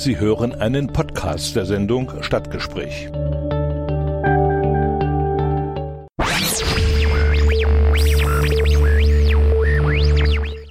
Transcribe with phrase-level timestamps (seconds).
[0.00, 3.10] Sie hören einen Podcast der Sendung Stadtgespräch.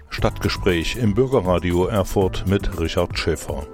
[0.09, 3.67] Stadtgespräch im Bürgerradio Erfurt mit Richard Schäfer.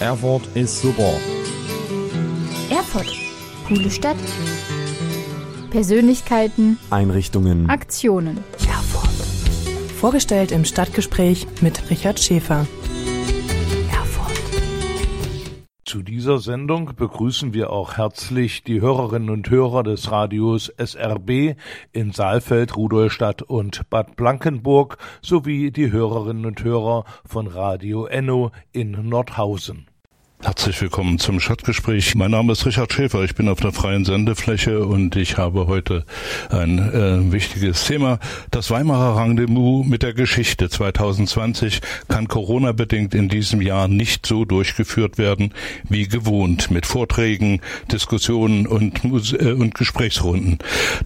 [0.00, 1.12] Erfurt ist super.
[3.68, 4.16] Coole Stadt.
[5.70, 6.78] Persönlichkeiten.
[6.90, 7.68] Einrichtungen.
[7.68, 8.38] Aktionen.
[8.60, 9.10] Erfurt.
[9.96, 12.64] Vorgestellt im Stadtgespräch mit Richard Schäfer.
[13.90, 14.38] Erfurt.
[15.84, 21.56] Zu dieser Sendung begrüßen wir auch herzlich die Hörerinnen und Hörer des Radios SRB
[21.90, 28.92] in Saalfeld, Rudolstadt und Bad Blankenburg sowie die Hörerinnen und Hörer von Radio Enno in
[29.08, 29.88] Nordhausen.
[30.46, 32.14] Herzlich willkommen zum Stadtgespräch.
[32.14, 33.24] Mein Name ist Richard Schäfer.
[33.24, 36.04] Ich bin auf der freien Sendefläche und ich habe heute
[36.50, 38.20] ein äh, wichtiges Thema.
[38.52, 45.18] Das Weimarer Rendezvous mit der Geschichte 2020 kann Corona-bedingt in diesem Jahr nicht so durchgeführt
[45.18, 45.52] werden
[45.88, 49.02] wie gewohnt mit Vorträgen, Diskussionen und,
[49.32, 50.58] äh, und Gesprächsrunden.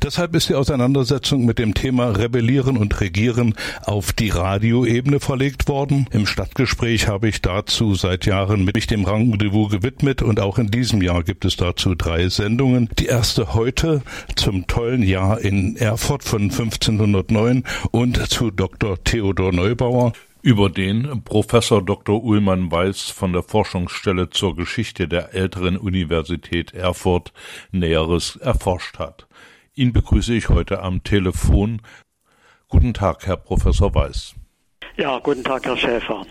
[0.02, 3.55] Deshalb ist die Auseinandersetzung mit dem Thema Rebellieren und Regieren
[3.86, 6.08] auf die Radioebene verlegt worden.
[6.11, 10.70] Im Stadtgespräch habe ich dazu seit Jahren mit dem Rang Rendezvous gewidmet und auch in
[10.70, 12.89] diesem Jahr gibt es dazu drei Sendungen.
[12.98, 14.03] Die erste heute
[14.34, 19.03] zum tollen Jahr in Erfurt von 1509 und zu Dr.
[19.03, 22.23] Theodor Neubauer über den Professor Dr.
[22.25, 27.33] Ullmann Weiß von der Forschungsstelle zur Geschichte der älteren Universität Erfurt
[27.70, 29.28] Näheres erforscht hat.
[29.75, 31.83] Ihn begrüße ich heute am Telefon.
[32.69, 34.34] Guten Tag, Herr Professor Weiß.
[35.00, 36.26] Ja, guten Tag, Herr Schäfer.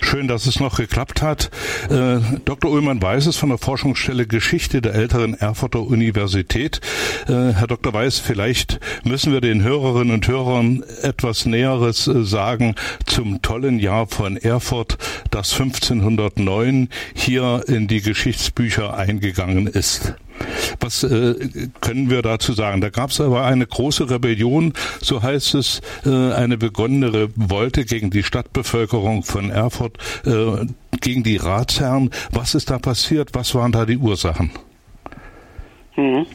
[0.00, 1.50] Schön, dass es noch geklappt hat.
[1.90, 2.70] Äh, Dr.
[2.70, 6.80] Ullmann Weiß ist von der Forschungsstelle Geschichte der älteren Erfurter Universität.
[7.28, 7.92] Äh, Herr Dr.
[7.92, 12.74] Weiß, vielleicht müssen wir den Hörerinnen und Hörern etwas Näheres äh, sagen
[13.04, 14.96] zum tollen Jahr von Erfurt,
[15.30, 20.14] das 1509 hier in die Geschichtsbücher eingegangen ist.
[20.80, 21.34] Was äh,
[21.80, 22.80] können wir dazu sagen?
[22.80, 28.10] Da gab es aber eine große Rebellion, so heißt es, äh, eine begonnene Revolte gegen
[28.10, 30.66] die Stadtbevölkerung von Erfurt, äh,
[31.00, 32.10] gegen die Ratsherren.
[32.32, 33.30] Was ist da passiert?
[33.32, 34.50] Was waren da die Ursachen?
[35.96, 36.26] Mhm.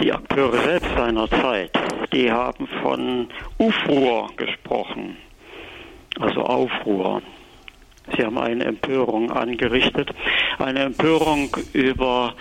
[0.00, 1.70] Die Akteure selbst seiner Zeit,
[2.12, 3.28] die haben von
[3.58, 5.16] Ufruhr gesprochen,
[6.20, 7.22] also Aufruhr.
[8.14, 10.10] Sie haben eine Empörung angerichtet,
[10.58, 12.34] eine Empörung über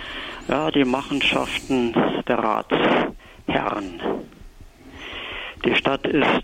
[0.48, 1.94] ja, die Machenschaften
[2.28, 4.02] der Ratsherren.
[5.66, 6.44] Die Stadt ist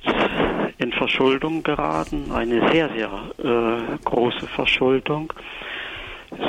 [0.79, 5.31] in Verschuldung geraten, eine sehr, sehr äh, große Verschuldung.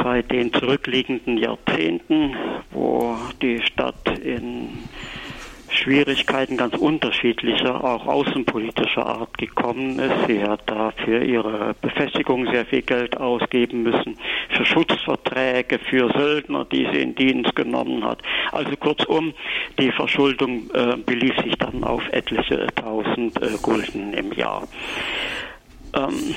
[0.02, 2.34] Seit den zurückliegenden Jahrzehnten,
[2.70, 4.78] wo die Stadt in
[5.82, 10.28] Schwierigkeiten ganz unterschiedlicher, auch außenpolitischer Art gekommen ist.
[10.28, 14.16] Sie hat da für ihre Befestigung sehr viel Geld ausgeben müssen,
[14.50, 18.22] für Schutzverträge, für Söldner, die sie in Dienst genommen hat.
[18.52, 19.34] Also kurzum,
[19.78, 24.68] die Verschuldung äh, belief sich dann auf etliche tausend äh, Gulden im Jahr.
[25.96, 26.34] Ähm,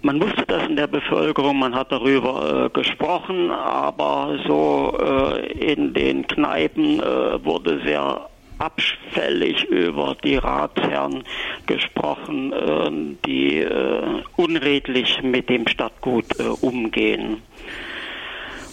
[0.00, 5.92] man wusste das in der Bevölkerung, man hat darüber äh, gesprochen, aber so äh, in
[5.92, 8.28] den Kneipen äh, wurde sehr
[8.58, 11.24] abfällig über die Ratsherren
[11.66, 17.42] gesprochen, äh, die äh, unredlich mit dem Stadtgut äh, umgehen.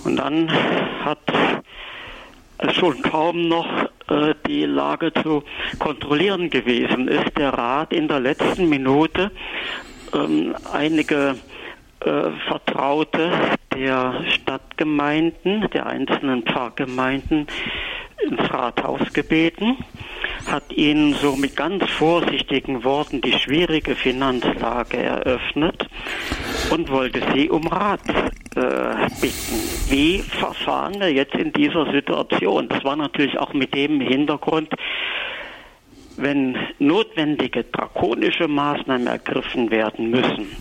[0.03, 0.51] Und dann
[1.05, 1.19] hat
[2.73, 3.67] schon kaum noch
[4.47, 5.43] die Lage zu
[5.79, 9.31] kontrollieren gewesen ist, der Rat in der letzten Minute
[10.13, 10.53] ähm,
[12.03, 13.31] einige Vertraute
[13.73, 17.47] der Stadtgemeinden, der einzelnen Pfarrgemeinden
[18.23, 19.77] ins Rathaus gebeten,
[20.49, 25.87] hat ihnen so mit ganz vorsichtigen Worten die schwierige Finanzlage eröffnet
[26.69, 28.01] und wollte sie um Rat
[28.55, 29.59] äh, bitten.
[29.89, 32.69] Wie verfahren wir jetzt in dieser Situation?
[32.69, 34.69] Das war natürlich auch mit dem Hintergrund,
[36.17, 40.55] wenn notwendige drakonische Maßnahmen ergriffen werden müssen,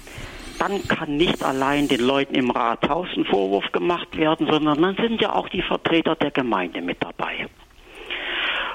[0.58, 5.20] dann kann nicht allein den Leuten im Rathaus ein Vorwurf gemacht werden, sondern dann sind
[5.20, 7.48] ja auch die Vertreter der Gemeinde mit dabei.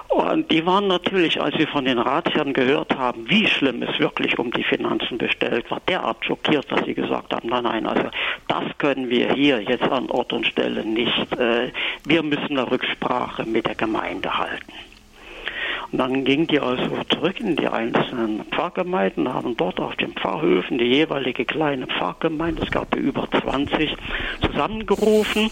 [0.10, 4.40] Und die waren natürlich, als sie von den Ratsherren gehört haben, wie schlimm es wirklich
[4.40, 8.10] um die Finanzen bestellt war, derart schockiert, dass sie gesagt haben, nein, nein, also
[8.48, 11.38] das können wir hier jetzt an Ort und Stelle nicht.
[11.38, 11.72] Äh,
[12.06, 14.74] wir müssen eine Rücksprache mit der Gemeinde halten.
[15.92, 20.78] Und dann gingen die also zurück in die einzelnen Pfarrgemeinden, haben dort auf den Pfarrhöfen
[20.78, 23.96] die jeweilige kleine Pfarrgemeinde, es gab über 20,
[24.42, 25.50] zusammengerufen.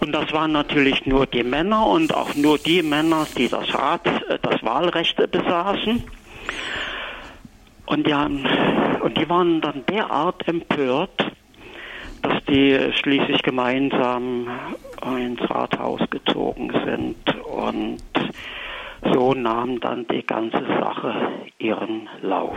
[0.00, 4.06] Und das waren natürlich nur die Männer und auch nur die Männer, die das Rat,
[4.28, 6.04] äh, das Wahlrecht besaßen.
[7.86, 8.46] Und die, haben,
[9.00, 11.32] und die waren dann derart empört,
[12.22, 14.48] dass die schließlich gemeinsam
[15.18, 18.00] ins Rathaus gezogen sind und
[19.04, 21.28] so nahm dann die ganze Sache
[21.58, 22.56] ihren Lauf.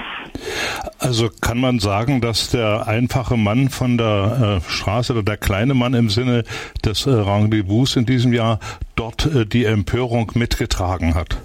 [1.00, 5.74] Also kann man sagen, dass der einfache Mann von der äh, Straße oder der kleine
[5.74, 6.44] Mann im Sinne
[6.84, 8.60] des äh, Rendezvous in diesem Jahr
[8.96, 11.38] dort äh, die Empörung mitgetragen hat?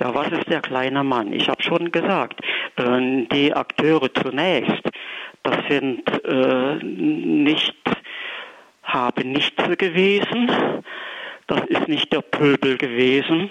[0.00, 1.32] Ja, was ist der kleine Mann?
[1.32, 2.40] Ich habe schon gesagt,
[2.76, 4.82] äh, die Akteure zunächst,
[5.42, 7.76] das sind äh, nicht,
[8.82, 10.50] haben nichts gewesen,
[11.50, 13.50] das ist nicht der Pöbel gewesen,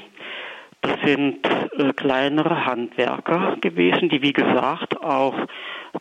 [0.81, 1.45] das sind
[1.77, 5.35] äh, kleinere Handwerker gewesen, die wie gesagt auch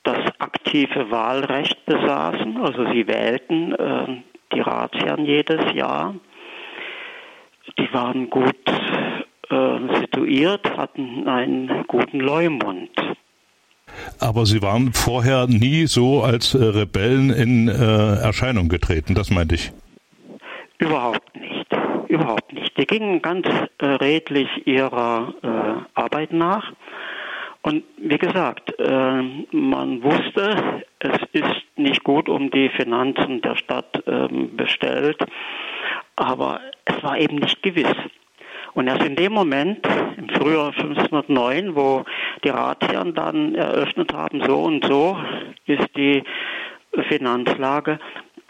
[0.05, 4.23] das aktive Wahlrecht besaßen, also sie wählten äh,
[4.53, 6.15] die Ratsherren jedes Jahr.
[7.79, 8.55] Die waren gut
[9.51, 12.91] äh, situiert, hatten einen guten Leumund.
[14.21, 19.57] Aber Sie waren vorher nie so als äh, Rebellen in äh, Erscheinung getreten, das meinte
[19.57, 19.73] ich.
[20.79, 21.58] Überhaupt nicht,
[22.09, 22.77] überhaupt nicht.
[22.77, 23.47] Die gingen ganz
[23.79, 26.73] äh, redlich ihrer äh, Arbeit nach.
[27.63, 34.03] Und wie gesagt, äh, man wusste, es ist nicht gut um die Finanzen der Stadt
[34.07, 35.19] ähm, bestellt,
[36.17, 37.95] aber es war eben nicht gewiss.
[38.75, 42.05] Und erst in dem Moment, im Frühjahr 1509, wo
[42.45, 45.19] die Ratsherren dann eröffnet haben, so und so
[45.67, 46.23] ist die
[47.09, 47.99] Finanzlage,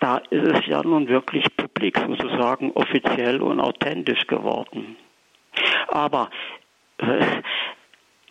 [0.00, 4.96] da ist es ja nun wirklich publik, sozusagen offiziell und authentisch geworden.
[5.88, 6.30] Aber
[6.98, 7.42] äh,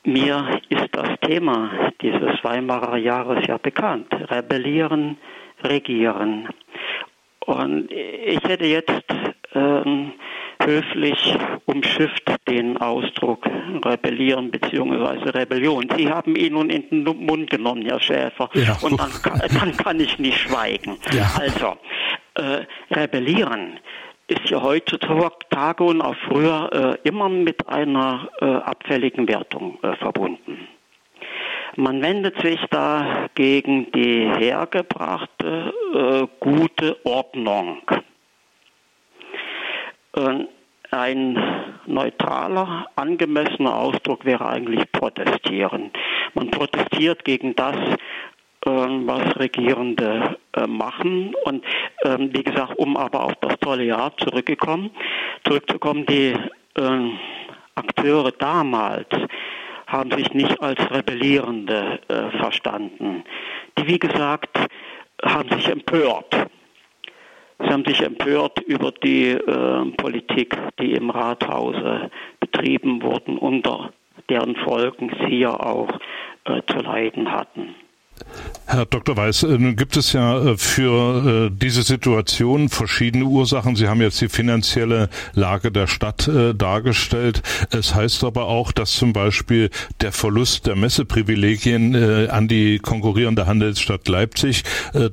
[0.04, 4.08] mir ist das Thema dieses Weimarer Jahres ja bekannt.
[4.12, 5.18] Rebellieren,
[5.64, 6.48] regieren.
[7.46, 9.04] Und ich hätte jetzt
[9.54, 10.14] ähm,
[10.64, 13.46] höflich umschifft den Ausdruck
[13.86, 15.30] rebellieren bzw.
[15.30, 15.88] Rebellion.
[15.96, 18.78] Sie haben ihn nun in den Mund genommen, Herr Schäfer, ja.
[18.82, 19.12] und dann,
[19.60, 20.98] dann, kann ich nicht schweigen.
[21.12, 21.32] Ja.
[21.40, 21.78] Also,
[22.36, 23.80] äh, rebellieren
[24.28, 30.68] ist ja heutzutage und auch früher äh, immer mit einer äh, abfälligen Wertung äh, verbunden.
[31.76, 37.82] Man wendet sich da gegen die hergebrachte äh, gute Ordnung.
[40.18, 40.48] Ähm,
[40.92, 41.38] ein
[41.86, 45.92] neutraler, angemessener Ausdruck wäre eigentlich protestieren.
[46.34, 47.76] Man protestiert gegen das,
[48.66, 51.36] ähm, was Regierende äh, machen.
[51.44, 51.66] Und
[52.04, 54.92] ähm, wie gesagt, um aber auf das tolle Jahr zurückgekommen,
[55.46, 56.34] zurückzukommen, die
[56.78, 57.20] ähm,
[57.76, 59.08] Akteure damals
[59.88, 63.24] haben sich nicht als Rebellierende äh, verstanden.
[63.78, 64.58] Die, wie gesagt,
[65.24, 66.47] haben sich empört
[67.68, 72.10] Sie haben sich empört über die äh, Politik, die im Rathause
[72.40, 73.92] betrieben wurden, unter
[74.30, 75.90] deren Folgen Sie ja auch
[76.46, 77.76] äh, zu leiden hatten.
[78.70, 79.16] Herr Dr.
[79.16, 83.78] Weiß, äh, nun gibt es ja äh, für äh, diese Situation verschiedene Ursachen.
[83.78, 87.42] Sie haben jetzt die finanzielle Lage der Stadt dargestellt.
[87.72, 89.70] Es heißt aber auch, dass zum Beispiel
[90.02, 91.96] der Verlust der Messeprivilegien
[92.30, 94.64] an die konkurrierende Handelsstadt Leipzig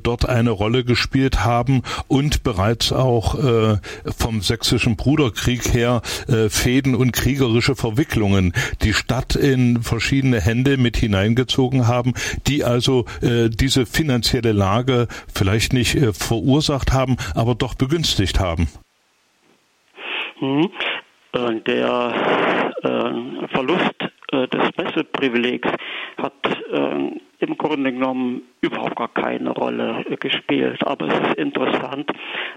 [0.03, 3.39] dort eine Rolle gespielt haben und bereits auch
[4.17, 6.03] vom sächsischen Bruderkrieg her
[6.49, 12.15] Fäden und kriegerische Verwicklungen die Stadt in verschiedene Hände mit hineingezogen haben,
[12.47, 13.05] die also
[13.51, 18.69] diese finanzielle Lage vielleicht nicht äh, verursacht haben, aber doch begünstigt haben?
[20.39, 20.71] Hm.
[21.33, 23.95] Äh, der äh, Verlust
[24.33, 25.69] äh, des Messeprivilegs
[26.19, 26.33] hat
[26.73, 30.85] äh, im Grunde genommen überhaupt gar keine Rolle äh, gespielt.
[30.87, 32.11] Aber es ist interessant,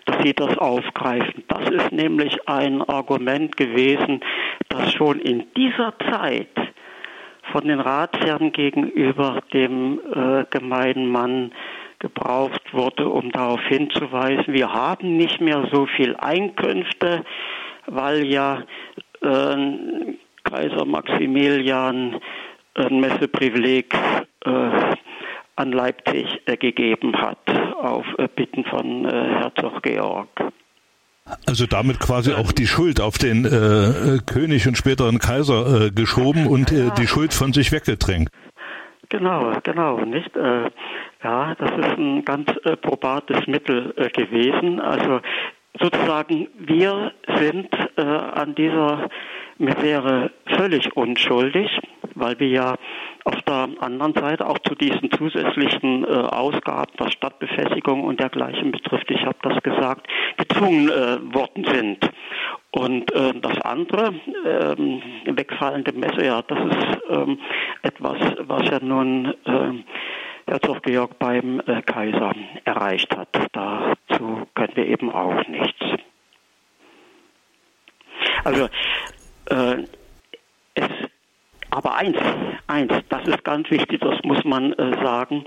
[0.05, 1.43] dass Sie das aufgreifen.
[1.47, 4.21] Das ist nämlich ein Argument gewesen,
[4.69, 6.49] das schon in dieser Zeit
[7.51, 11.51] von den Ratsherren gegenüber dem äh, gemeinen Mann
[11.99, 17.23] gebraucht wurde, um darauf hinzuweisen, wir haben nicht mehr so viel Einkünfte,
[17.87, 18.63] weil ja
[19.21, 19.57] äh,
[20.43, 22.19] Kaiser Maximilian
[22.75, 23.93] ein Messeprivileg
[24.45, 24.95] äh,
[25.55, 27.49] an Leipzig äh, gegeben hat,
[27.81, 30.29] auf äh, Bitten von äh, Herzog Georg.
[31.45, 36.47] Also damit quasi auch die Schuld auf den äh, König und späteren Kaiser äh, geschoben
[36.47, 38.29] und äh, die Schuld von sich weggedrängt.
[39.09, 40.35] Genau, genau, nicht?
[40.35, 40.69] Äh,
[41.23, 44.79] ja, das ist ein ganz äh, probates Mittel äh, gewesen.
[44.81, 45.21] Also
[45.79, 49.09] sozusagen, wir sind an dieser
[49.59, 51.69] Misere völlig unschuldig,
[52.19, 52.75] weil wir ja
[53.23, 59.09] auf der anderen Seite auch zu diesen zusätzlichen äh, Ausgaben, was Stadtbefestigung und dergleichen betrifft,
[59.11, 60.07] ich habe das gesagt,
[60.37, 62.09] gezwungen äh, worden sind.
[62.71, 64.13] Und äh, das andere,
[64.45, 67.39] ähm, wegfallende Messe, ja, das ist ähm,
[67.81, 69.83] etwas, was ja nun äh,
[70.47, 72.33] Herzog Georg beim äh, Kaiser
[72.63, 73.29] erreicht hat.
[73.51, 75.83] Dazu können wir eben auch nichts.
[78.43, 78.69] Also
[79.49, 79.83] äh,
[80.75, 80.89] es,
[81.77, 82.17] aber eins,
[82.65, 85.45] eins, das ist ganz wichtig, das muss man äh, sagen.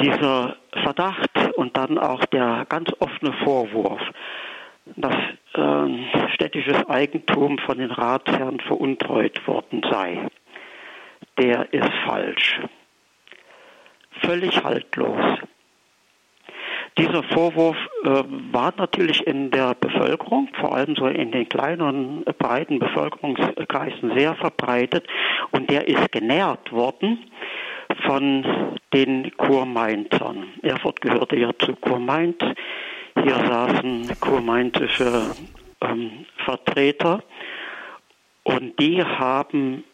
[0.00, 4.00] Dieser Verdacht und dann auch der ganz offene Vorwurf,
[4.94, 5.16] dass
[5.54, 10.28] äh, städtisches Eigentum von den Ratsherren veruntreut worden sei,
[11.36, 12.60] der ist falsch.
[14.22, 15.40] Völlig haltlos.
[16.98, 18.08] Dieser Vorwurf äh,
[18.52, 25.06] war natürlich in der Bevölkerung, vor allem so in den kleinen, breiten Bevölkerungskreisen sehr verbreitet
[25.52, 27.30] und der ist genährt worden
[28.06, 30.46] von den Kurmainzern.
[30.62, 32.38] Erfurt gehörte ja zu Kurmainz.
[33.22, 35.34] Hier saßen kurmainzische
[35.80, 37.22] ähm, Vertreter
[38.44, 39.84] und die haben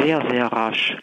[0.00, 0.96] sehr, sehr rasch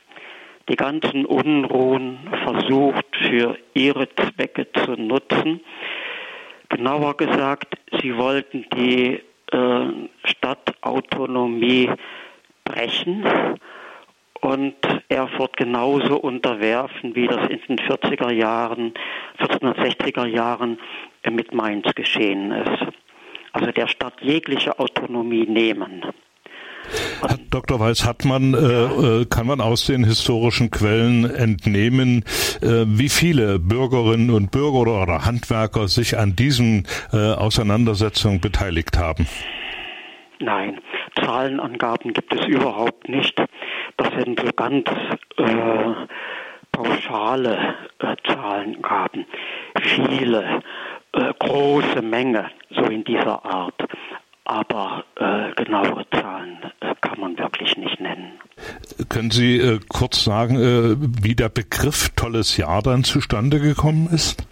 [0.69, 5.61] die ganzen Unruhen versucht für ihre Zwecke zu nutzen.
[6.69, 9.87] Genauer gesagt, sie wollten die äh,
[10.23, 11.91] Stadtautonomie
[12.63, 13.25] brechen
[14.41, 14.75] und
[15.07, 18.93] Erfurt genauso unterwerfen, wie das in den 40er Jahren,
[19.39, 20.79] 1460er Jahren
[21.29, 22.85] mit Mainz geschehen ist.
[23.53, 26.03] Also der Stadt jegliche Autonomie nehmen.
[27.21, 27.79] Herr Dr.
[27.79, 32.23] Weiß, hat man, äh, äh, kann man aus den historischen Quellen entnehmen,
[32.61, 39.27] äh, wie viele Bürgerinnen und Bürger oder Handwerker sich an diesen äh, Auseinandersetzungen beteiligt haben?
[40.39, 40.79] Nein,
[41.19, 43.41] Zahlenangaben gibt es überhaupt nicht.
[43.97, 44.85] Das sind so ganz
[45.37, 45.93] äh,
[46.71, 49.25] pauschale äh, Zahlengaben.
[49.81, 50.61] Viele,
[51.39, 53.81] große Menge, so in dieser Art
[54.45, 56.64] aber äh, genaue Zahlen
[57.35, 58.39] man wirklich nicht nennen.
[59.09, 64.47] Können Sie äh, kurz sagen, äh, wie der Begriff tolles Jahr dann zustande gekommen ist?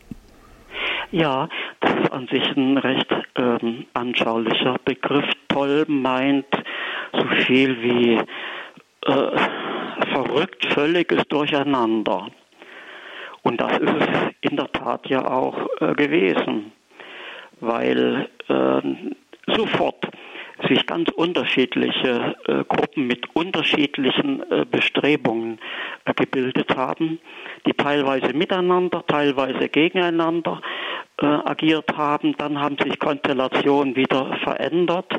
[1.11, 1.47] Ja,
[1.79, 5.25] das ist an sich ein recht ähm, anschaulicher Begriff.
[5.47, 6.45] Toll meint
[7.13, 8.13] so viel wie
[9.05, 9.39] äh,
[10.11, 12.29] verrückt, völliges Durcheinander.
[13.43, 14.07] Und das ist es
[14.41, 16.71] in der Tat ja auch äh, gewesen,
[17.59, 18.81] weil äh,
[19.55, 20.07] sofort
[20.67, 25.59] sich ganz unterschiedliche äh, Gruppen mit unterschiedlichen äh, Bestrebungen
[26.05, 27.19] äh, gebildet haben,
[27.65, 30.61] die teilweise miteinander, teilweise gegeneinander
[31.21, 32.35] äh, agiert haben.
[32.37, 35.11] Dann haben sich Konstellationen wieder verändert.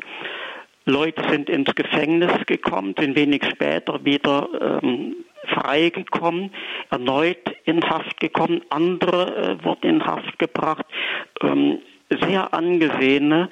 [0.85, 5.15] Leute sind ins Gefängnis gekommen, sind wenig später wieder ähm,
[5.47, 6.51] freigekommen,
[6.91, 10.85] erneut in Haft gekommen, andere äh, wurden in Haft gebracht.
[11.41, 13.49] Ähm, sehr angesehene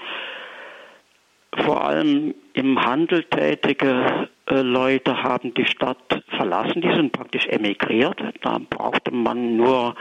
[1.57, 8.21] vor allem im Handel tätige äh, Leute haben die Stadt verlassen, die sind praktisch emigriert.
[8.41, 9.95] Da brauchte man nur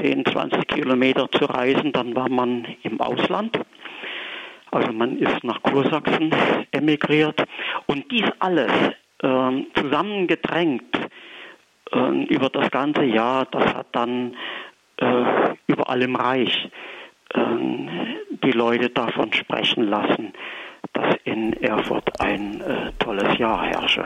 [0.00, 3.58] 10, 20 Kilometer zu reisen, dann war man im Ausland.
[4.70, 6.32] Also man ist nach Kursachsen
[6.70, 7.42] emigriert.
[7.86, 8.72] Und dies alles
[9.22, 10.96] äh, zusammengedrängt
[11.92, 14.36] äh, über das ganze Jahr, das hat dann
[14.98, 16.68] äh, überall im Reich
[17.34, 17.40] äh,
[18.44, 20.32] die Leute davon sprechen lassen
[20.92, 24.04] dass in Erfurt ein äh, tolles Jahr herrsche.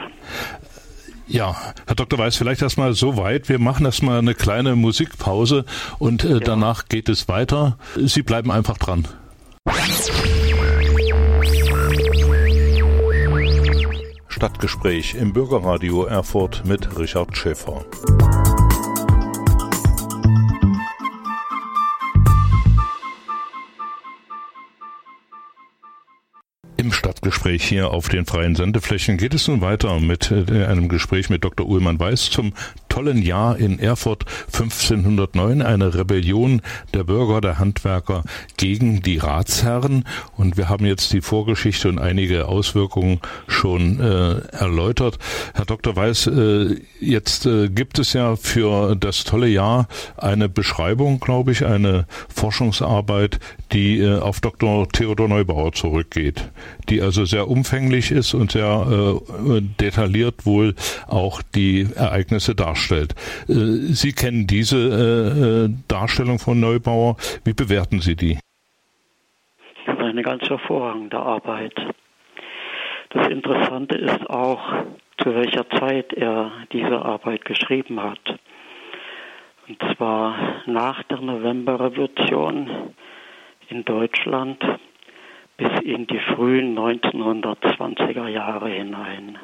[1.27, 1.55] Ja,
[1.87, 2.19] Herr Dr.
[2.19, 3.49] Weiß, vielleicht erstmal so weit.
[3.49, 5.65] Wir machen erstmal eine kleine Musikpause
[5.97, 6.39] und äh, ja.
[6.39, 7.77] danach geht es weiter.
[7.95, 9.07] Sie bleiben einfach dran.
[14.27, 17.85] Stadtgespräch im Bürgerradio Erfurt mit Richard Schäfer.
[27.05, 31.43] Stadtgespräch hier auf den freien Sendeflächen geht es nun weiter mit äh, einem Gespräch mit
[31.43, 31.67] Dr.
[31.67, 32.53] Uhlmann Weiß zum
[32.95, 34.23] tollen Jahr in Erfurt
[34.53, 36.61] 1509, eine Rebellion
[36.93, 38.23] der Bürger, der Handwerker
[38.55, 40.05] gegen die Ratsherren.
[40.37, 45.19] Und wir haben jetzt die Vorgeschichte und einige Auswirkungen schon äh, erläutert.
[45.55, 45.97] Herr Dr.
[45.97, 51.65] Weiß, äh, jetzt äh, gibt es ja für das tolle Jahr eine Beschreibung, glaube ich,
[51.65, 53.39] eine Forschungsarbeit,
[53.73, 54.87] die äh, auf Dr.
[54.87, 56.49] Theodor Neubauer zurückgeht,
[56.87, 60.75] die also sehr umfänglich ist und sehr äh, detailliert wohl
[61.07, 63.13] auch die Ereignisse darstellt darstellt.
[63.47, 67.17] Äh, Sie kennen diese äh, äh, Darstellung von Neubauer.
[67.43, 68.39] Wie bewerten Sie die?
[69.85, 71.73] Eine ganz hervorragende Arbeit.
[73.09, 74.61] das Interessante ist auch,
[75.17, 78.19] zu welcher Zeit er diese Arbeit geschrieben hat.
[79.67, 82.93] Und zwar nach der Novemberrevolution
[83.69, 84.63] in Deutschland
[85.57, 89.39] bis in die frühen 1920er Jahre hinein.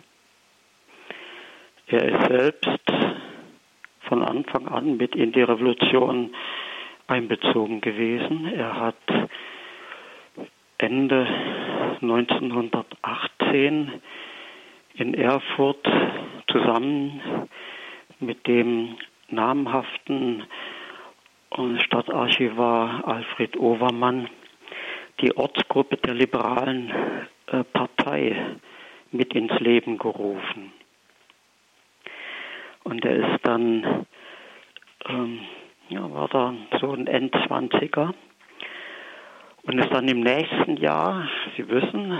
[1.87, 2.79] Er ist selbst
[4.11, 6.35] von Anfang an mit in die Revolution
[7.07, 8.45] einbezogen gewesen.
[8.45, 8.97] Er hat
[10.77, 11.25] Ende
[12.01, 14.01] 1918
[14.95, 15.87] in Erfurt
[16.51, 17.47] zusammen
[18.19, 18.97] mit dem
[19.29, 20.43] namhaften
[21.77, 24.27] Stadtarchivar Alfred Overmann
[25.21, 26.91] die Ortsgruppe der liberalen
[27.47, 28.57] äh, Partei
[29.11, 30.73] mit ins Leben gerufen.
[32.83, 34.05] Und er ist dann,
[35.07, 35.39] ähm,
[35.89, 38.13] ja, war da so ein Endzwanziger
[39.63, 42.11] und ist dann im nächsten Jahr, Sie wissen,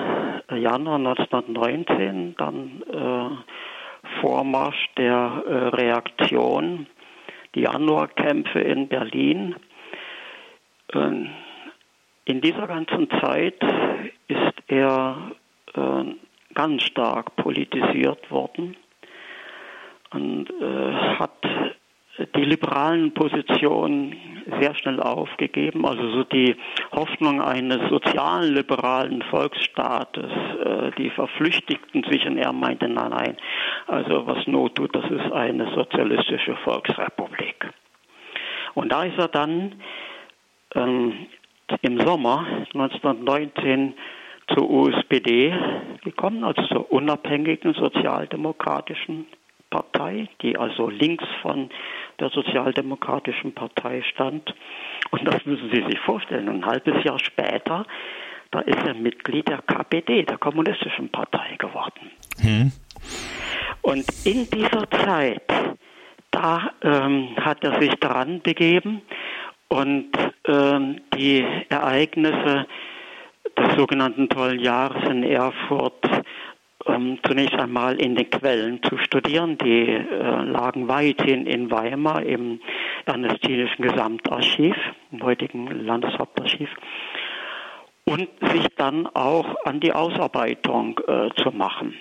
[0.49, 6.87] äh, Januar 1919, dann äh, Vormarsch der äh, Reaktion,
[7.55, 9.55] die Januarkämpfe in Berlin.
[10.93, 11.25] Äh,
[12.25, 13.59] in dieser ganzen Zeit
[14.27, 15.31] ist er
[15.73, 16.03] äh,
[16.53, 18.75] ganz stark politisiert worden
[20.11, 21.31] und äh, hat
[22.35, 24.15] die liberalen Positionen
[24.59, 25.85] sehr schnell aufgegeben.
[25.85, 26.55] Also so die
[26.91, 33.37] Hoffnung eines sozialen liberalen Volksstaates, äh, die verflüchtigten sich und er meinte, nein, nein,
[33.87, 37.69] also was Not tut, das ist eine sozialistische Volksrepublik.
[38.73, 39.75] Und da ist er dann
[40.75, 41.27] ähm,
[41.81, 43.93] im Sommer 1919
[44.53, 45.53] zur USPD
[46.03, 49.27] gekommen, also zur unabhängigen sozialdemokratischen
[49.71, 51.71] Partei, die also links von
[52.19, 54.53] der Sozialdemokratischen Partei stand.
[55.09, 56.47] Und das müssen Sie sich vorstellen.
[56.47, 57.87] Ein halbes Jahr später,
[58.51, 62.11] da ist er Mitglied der KPD, der Kommunistischen Partei geworden.
[62.41, 62.71] Hm.
[63.81, 65.41] Und in dieser Zeit,
[66.29, 69.01] da ähm, hat er sich daran begeben
[69.69, 70.11] und
[70.47, 72.67] ähm, die Ereignisse
[73.57, 76.05] des sogenannten Tollen Jahres in Erfurt
[76.85, 79.57] ähm, zunächst einmal in den Quellen zu studieren.
[79.57, 82.59] Die äh, lagen weithin in Weimar im
[83.05, 84.75] Ernestinischen Gesamtarchiv,
[85.11, 86.69] im heutigen Landeshauptarchiv,
[88.05, 91.95] und sich dann auch an die Ausarbeitung äh, zu machen.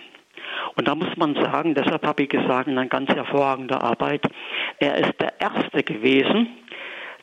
[0.76, 4.26] Und da muss man sagen, deshalb habe ich gesagt, eine ganz hervorragende Arbeit.
[4.78, 6.48] Er ist der Erste gewesen,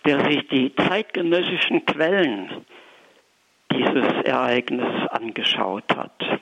[0.05, 2.65] der sich die zeitgenössischen Quellen
[3.71, 6.39] dieses Ereignisses angeschaut hat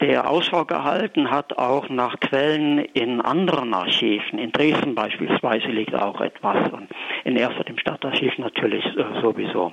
[0.00, 4.38] der Ausschau gehalten hat, auch nach Quellen in anderen Archiven.
[4.38, 6.88] In Dresden beispielsweise liegt auch etwas und
[7.24, 9.72] in Erfurt im Stadtarchiv natürlich äh, sowieso.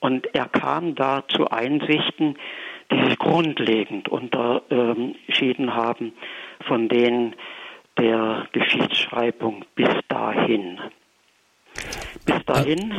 [0.00, 2.36] Und er kam da zu Einsichten,
[2.92, 6.12] die sich grundlegend unterschieden haben
[6.66, 7.34] von denen
[7.98, 10.78] der Geschichtsschreibung bis dahin.
[12.24, 12.94] Bis dahin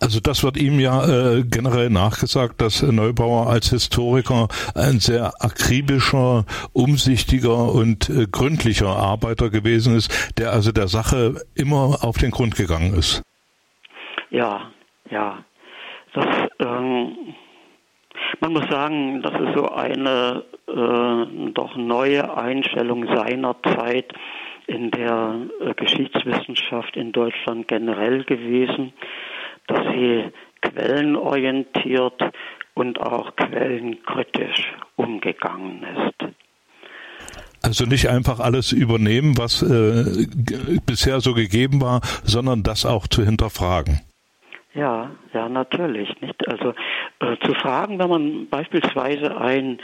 [0.00, 6.44] also das wird ihm ja äh, generell nachgesagt, dass Neubauer als Historiker ein sehr akribischer,
[6.72, 12.56] umsichtiger und äh, gründlicher Arbeiter gewesen ist, der also der Sache immer auf den Grund
[12.56, 13.22] gegangen ist.
[14.30, 14.70] Ja,
[15.10, 15.44] ja.
[16.14, 16.26] Das,
[16.60, 17.34] ähm,
[18.40, 24.12] man muss sagen, das ist so eine äh, doch neue Einstellung seiner Zeit
[24.66, 28.92] in der äh, Geschichtswissenschaft in Deutschland generell gewesen
[29.66, 30.24] dass sie
[30.62, 32.22] quellenorientiert
[32.74, 36.32] und auch quellenkritisch umgegangen ist.
[37.62, 40.26] Also nicht einfach alles übernehmen, was äh,
[40.86, 44.02] bisher so gegeben war, sondern das auch zu hinterfragen.
[44.74, 46.08] Ja, ja, natürlich.
[46.20, 46.46] Nicht?
[46.48, 46.74] Also
[47.20, 49.78] äh, zu fragen, wenn man beispielsweise einen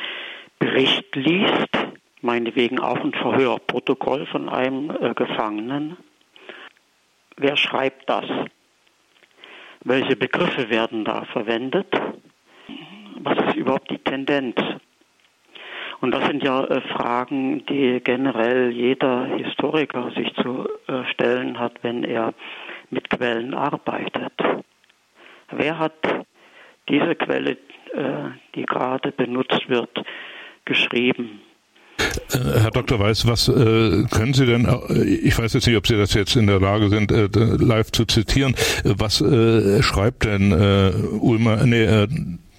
[0.58, 1.70] Bericht liest,
[2.20, 5.96] meinetwegen auch ein Verhörprotokoll von einem äh, Gefangenen,
[7.36, 8.26] wer schreibt das?
[9.84, 11.88] Welche Begriffe werden da verwendet?
[13.16, 14.56] Was ist überhaupt die Tendenz?
[16.00, 21.82] Und das sind ja äh, Fragen, die generell jeder Historiker sich zu äh, stellen hat,
[21.82, 22.32] wenn er
[22.90, 24.32] mit Quellen arbeitet.
[25.50, 26.26] Wer hat
[26.88, 27.52] diese Quelle,
[27.92, 30.04] äh, die gerade benutzt wird,
[30.64, 31.40] geschrieben?
[32.32, 32.98] Äh, Herr Dr.
[32.98, 36.36] Weiß, was äh, können Sie denn, äh, ich weiß jetzt nicht, ob Sie das jetzt
[36.36, 42.06] in der Lage sind, äh, live zu zitieren, was äh, schreibt denn äh, Ulmer, nee,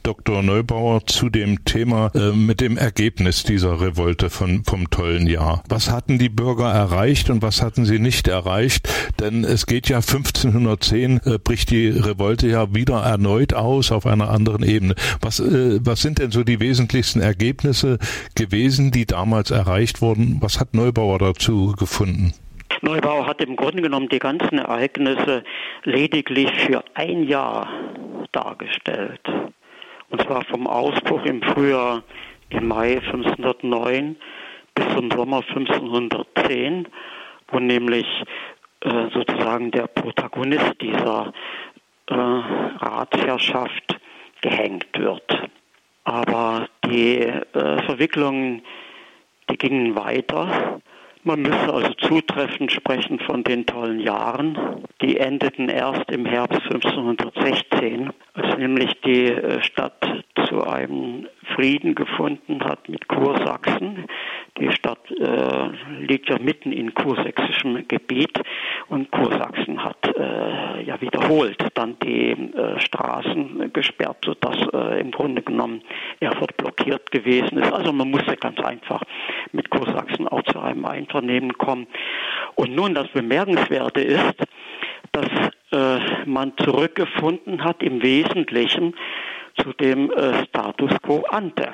[0.03, 0.43] Dr.
[0.43, 5.63] Neubauer, zu dem Thema äh, mit dem Ergebnis dieser Revolte von, vom tollen Jahr.
[5.69, 8.89] Was hatten die Bürger erreicht und was hatten sie nicht erreicht?
[9.21, 14.29] Denn es geht ja 1510, äh, bricht die Revolte ja wieder erneut aus auf einer
[14.29, 14.95] anderen Ebene.
[15.21, 17.97] Was, äh, was sind denn so die wesentlichsten Ergebnisse
[18.35, 20.37] gewesen, die damals erreicht wurden?
[20.41, 22.33] Was hat Neubauer dazu gefunden?
[22.81, 25.45] Neubauer hat im Grunde genommen die ganzen Ereignisse
[25.85, 27.69] lediglich für ein Jahr
[28.33, 29.21] dargestellt.
[30.13, 32.03] Und zwar vom Ausbruch im Frühjahr,
[32.49, 34.15] im Mai 1509
[34.75, 36.87] bis zum Sommer 1510,
[37.47, 38.05] wo nämlich
[38.81, 41.33] äh, sozusagen der Protagonist dieser
[42.05, 43.99] äh, Ratsherrschaft
[44.41, 45.49] gehängt wird.
[46.03, 48.61] Aber die äh, Verwicklungen,
[49.49, 50.79] die gingen weiter
[51.25, 54.57] man müsse also zutreffend sprechen von den tollen Jahren.
[55.01, 62.63] Die endeten erst im Herbst 1516, als nämlich die äh, Stadt zu einem Frieden gefunden
[62.63, 64.05] hat mit Kursachsen.
[64.57, 65.69] Die Stadt äh,
[66.05, 68.39] liegt ja mitten in kursächsischem Gebiet
[68.87, 75.41] und Kursachsen hat äh, ja wiederholt dann die äh, Straßen gesperrt, sodass äh, im Grunde
[75.41, 75.81] genommen
[76.19, 77.73] Erfurt blockiert gewesen ist.
[77.73, 79.01] Also man musste ganz einfach
[79.51, 81.87] mit Kursachsen auch zu einem Einvernehmen kommen.
[82.55, 84.35] Und nun das Bemerkenswerte ist,
[85.11, 85.29] dass
[85.71, 88.95] äh, man zurückgefunden hat im Wesentlichen
[89.57, 91.73] zu dem äh, Status quo ante.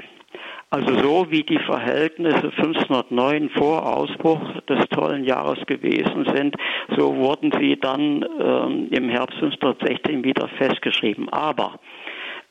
[0.71, 4.39] Also so wie die Verhältnisse 1509 vor Ausbruch
[4.69, 6.55] des tollen Jahres gewesen sind,
[6.95, 11.27] so wurden sie dann ähm, im Herbst 1516 wieder festgeschrieben.
[11.29, 11.79] Aber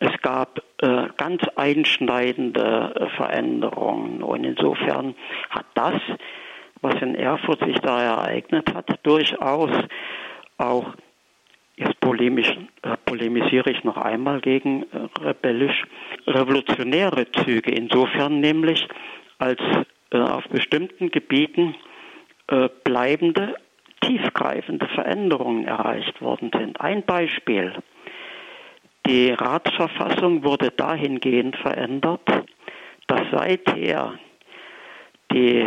[0.00, 5.14] es gab äh, ganz einschneidende äh, Veränderungen und insofern
[5.50, 6.00] hat das,
[6.80, 9.70] was in Erfurt sich da ereignet hat, durchaus
[10.56, 10.92] auch
[11.78, 12.50] Jetzt polemisch,
[12.82, 15.84] äh, polemisiere ich noch einmal gegen äh, rebellisch
[16.26, 17.70] revolutionäre Züge.
[17.70, 18.88] Insofern nämlich,
[19.38, 19.60] als
[20.10, 21.76] äh, auf bestimmten Gebieten
[22.48, 23.54] äh, bleibende,
[24.00, 26.80] tiefgreifende Veränderungen erreicht worden sind.
[26.80, 27.74] Ein Beispiel.
[29.06, 32.28] Die Ratsverfassung wurde dahingehend verändert,
[33.06, 34.18] dass seither
[35.30, 35.64] die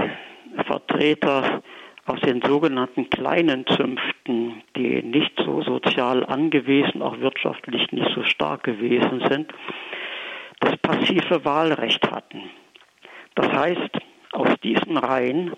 [0.66, 1.64] Vertreter
[2.06, 8.64] aus den sogenannten kleinen Zünften, die nicht so sozial angewiesen, auch wirtschaftlich nicht so stark
[8.64, 9.54] gewesen sind,
[10.60, 12.50] das passive Wahlrecht hatten.
[13.36, 14.00] Das heißt,
[14.34, 15.54] aus diesen Reihen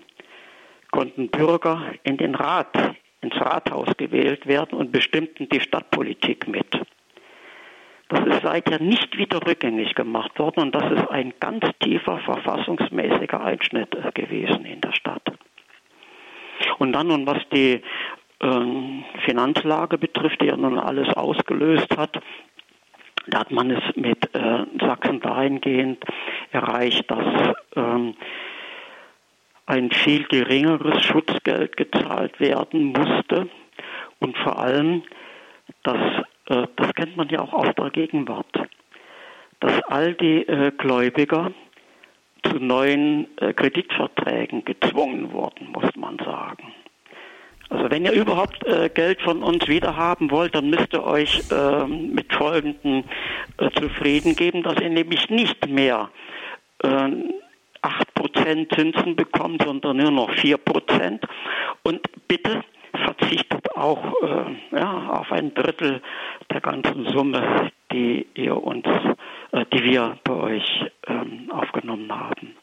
[0.90, 2.74] konnten Bürger in den Rat,
[3.20, 6.66] ins Rathaus gewählt werden und bestimmten die Stadtpolitik mit.
[8.08, 13.42] Das ist seither nicht wieder rückgängig gemacht worden und das ist ein ganz tiefer verfassungsmäßiger
[13.42, 15.22] Einschnitt gewesen in der Stadt.
[16.78, 17.82] Und dann, und was die
[18.40, 22.20] ähm, Finanzlage betrifft, die ja nun alles ausgelöst hat,
[23.26, 26.04] da hat man es mit äh, Sachsen dahingehend
[26.52, 28.14] erreicht, dass ähm,
[29.66, 33.48] ein viel geringeres Schutzgeld gezahlt werden musste.
[34.20, 35.02] Und vor allem,
[35.82, 38.46] dass, äh, das kennt man ja auch aus der Gegenwart,
[39.60, 41.52] dass all die äh, Gläubiger
[42.44, 46.72] zu neuen äh, Kreditverträgen gezwungen wurden, muss man sagen.
[47.70, 51.86] Also wenn ihr überhaupt äh, Geld von uns wiederhaben wollt, dann müsst ihr euch äh,
[51.86, 53.04] mit folgenden
[53.58, 56.10] äh, zufrieden geben, dass ihr nämlich nicht mehr
[56.82, 57.08] äh,
[57.82, 61.20] 8% Zinsen bekommt, sondern nur noch 4%.
[61.82, 66.00] Und bitte verzichtet auch äh, ja, auf ein Drittel
[66.50, 69.14] der ganzen Summe, die ihr uns, äh,
[69.72, 72.56] die wir bei euch ähm, aufgenommen haben.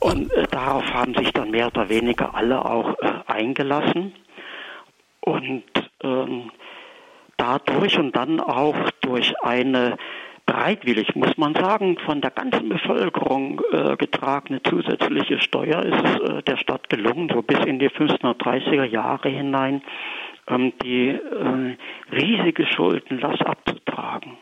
[0.00, 4.12] Und äh, darauf haben sich dann mehr oder weniger alle auch äh, eingelassen.
[5.20, 5.64] Und
[6.02, 6.50] ähm,
[7.36, 9.96] dadurch und dann auch durch eine
[10.44, 16.42] bereitwillig, muss man sagen, von der ganzen Bevölkerung äh, getragene zusätzliche Steuer ist es äh,
[16.42, 19.82] der Stadt gelungen, so bis in die 1530er Jahre hinein
[20.48, 21.76] ähm, die äh,
[22.12, 24.36] riesige Schuldenlast abzutragen.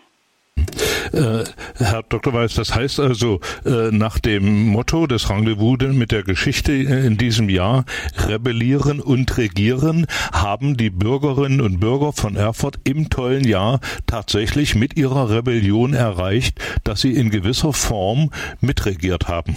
[1.12, 1.44] Äh,
[1.76, 2.32] Herr Dr.
[2.32, 7.48] Weiß, das heißt also, äh, nach dem Motto des Rendezvous mit der Geschichte in diesem
[7.48, 7.84] Jahr,
[8.28, 14.96] rebellieren und regieren, haben die Bürgerinnen und Bürger von Erfurt im tollen Jahr tatsächlich mit
[14.96, 19.56] ihrer Rebellion erreicht, dass sie in gewisser Form mitregiert haben.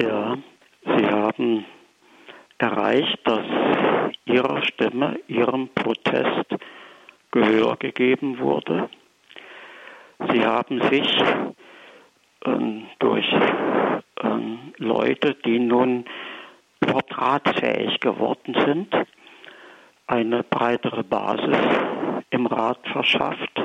[0.00, 0.36] Ja,
[0.84, 1.64] sie haben
[2.58, 3.44] erreicht, dass
[4.24, 6.46] ihrer Stimme, ihrem Protest
[7.32, 8.88] Gehör gegeben wurde
[10.28, 11.08] Sie haben sich
[12.44, 13.26] ähm, durch
[14.22, 16.04] ähm, Leute, die nun
[16.80, 18.94] portratfähig geworden sind,
[20.06, 21.58] eine breitere Basis
[22.30, 23.62] im Rat verschafft.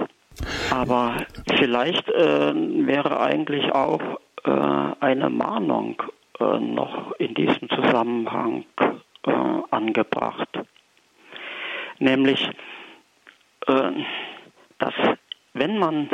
[0.72, 1.18] Aber
[1.58, 2.54] vielleicht äh,
[2.88, 4.02] wäre eigentlich auch
[4.44, 4.52] äh,
[5.00, 6.02] eine Mahnung
[6.40, 8.66] äh, noch in diesem Zusammenhang
[9.26, 9.32] äh,
[9.72, 10.50] angebracht.
[12.00, 12.50] Nämlich,
[13.68, 13.92] äh,
[14.78, 14.94] dass
[15.54, 16.10] wenn man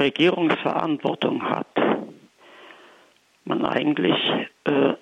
[0.00, 1.66] Regierungsverantwortung hat,
[3.44, 4.18] man eigentlich
[4.64, 4.94] äh,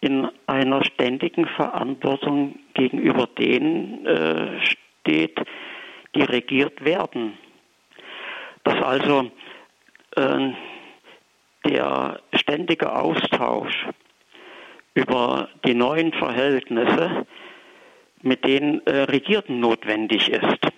[0.00, 5.40] in einer ständigen Verantwortung gegenüber denen äh, steht,
[6.14, 7.38] die regiert werden.
[8.62, 9.30] Dass also
[10.16, 10.52] äh,
[11.64, 13.86] der ständige Austausch
[14.94, 17.26] über die neuen Verhältnisse
[18.22, 20.73] mit den äh, Regierten notwendig ist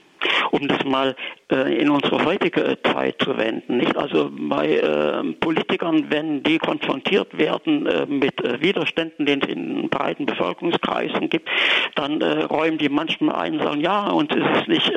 [0.51, 1.17] um das mal
[1.51, 3.79] äh, in unsere heutige äh, Zeit zu wenden.
[3.79, 3.97] Nicht?
[3.97, 9.89] Also bei äh, Politikern, wenn die konfrontiert werden äh, mit äh, Widerständen, den es in
[9.89, 11.49] breiten Bevölkerungskreisen gibt,
[11.95, 14.93] dann äh, räumen die manchmal ein und sagen, ja, uns ist es nicht,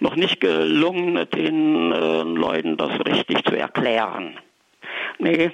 [0.00, 4.38] noch nicht gelungen, den Leuten das richtig zu erklären.
[5.18, 5.50] Nee,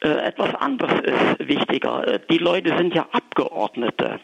[0.00, 2.18] etwas anderes ist wichtiger.
[2.30, 4.20] Die Leute sind ja Abgeordnete.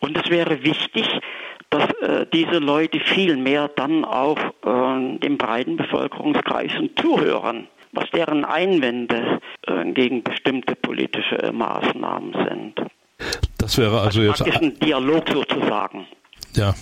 [0.00, 1.06] Und es wäre wichtig,
[1.72, 8.44] dass äh, diese Leute viel mehr dann auch äh, den breiten Bevölkerungskreisen zuhören, was deren
[8.44, 12.88] Einwände äh, gegen bestimmte politische Maßnahmen sind.
[13.58, 14.40] Das wäre also jetzt.
[14.40, 16.06] Das ist ein Dialog sozusagen.
[16.54, 16.74] Ja,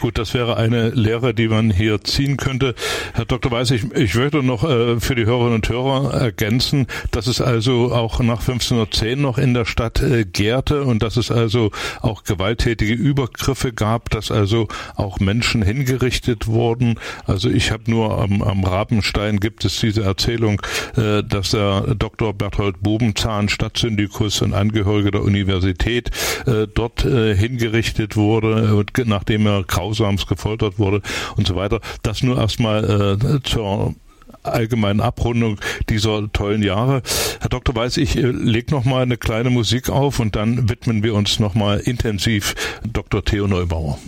[0.00, 2.74] gut, das wäre eine Lehre, die man hier ziehen könnte.
[3.14, 3.50] Herr Dr.
[3.50, 7.90] Weiß, ich, ich würde noch äh, für die Hörerinnen und Hörer ergänzen, dass es also
[7.90, 11.70] auch nach 1510 noch in der Stadt äh, gärte und dass es also
[12.02, 16.96] auch gewalttätige Übergriffe gab, dass also auch Menschen hingerichtet wurden.
[17.26, 20.60] Also ich habe nur am, am Rabenstein gibt es diese Erzählung,
[20.98, 22.34] äh, dass der Dr.
[22.34, 26.10] Berthold Bubenzahn, Stadtsyndikus und Angehörige der Universität,
[26.44, 31.00] äh, dort äh, hingerichtet wurde und nachdem er grausamst gefoltert wurde
[31.36, 31.80] und so weiter.
[32.02, 33.94] Das nur erstmal äh, zur
[34.42, 37.02] allgemeinen Abrundung dieser tollen Jahre.
[37.40, 37.74] Herr Dr.
[37.74, 41.38] Weiß, ich äh, lege noch mal eine kleine Musik auf und dann widmen wir uns
[41.38, 43.24] noch mal intensiv Dr.
[43.24, 43.98] Theo Neubauer.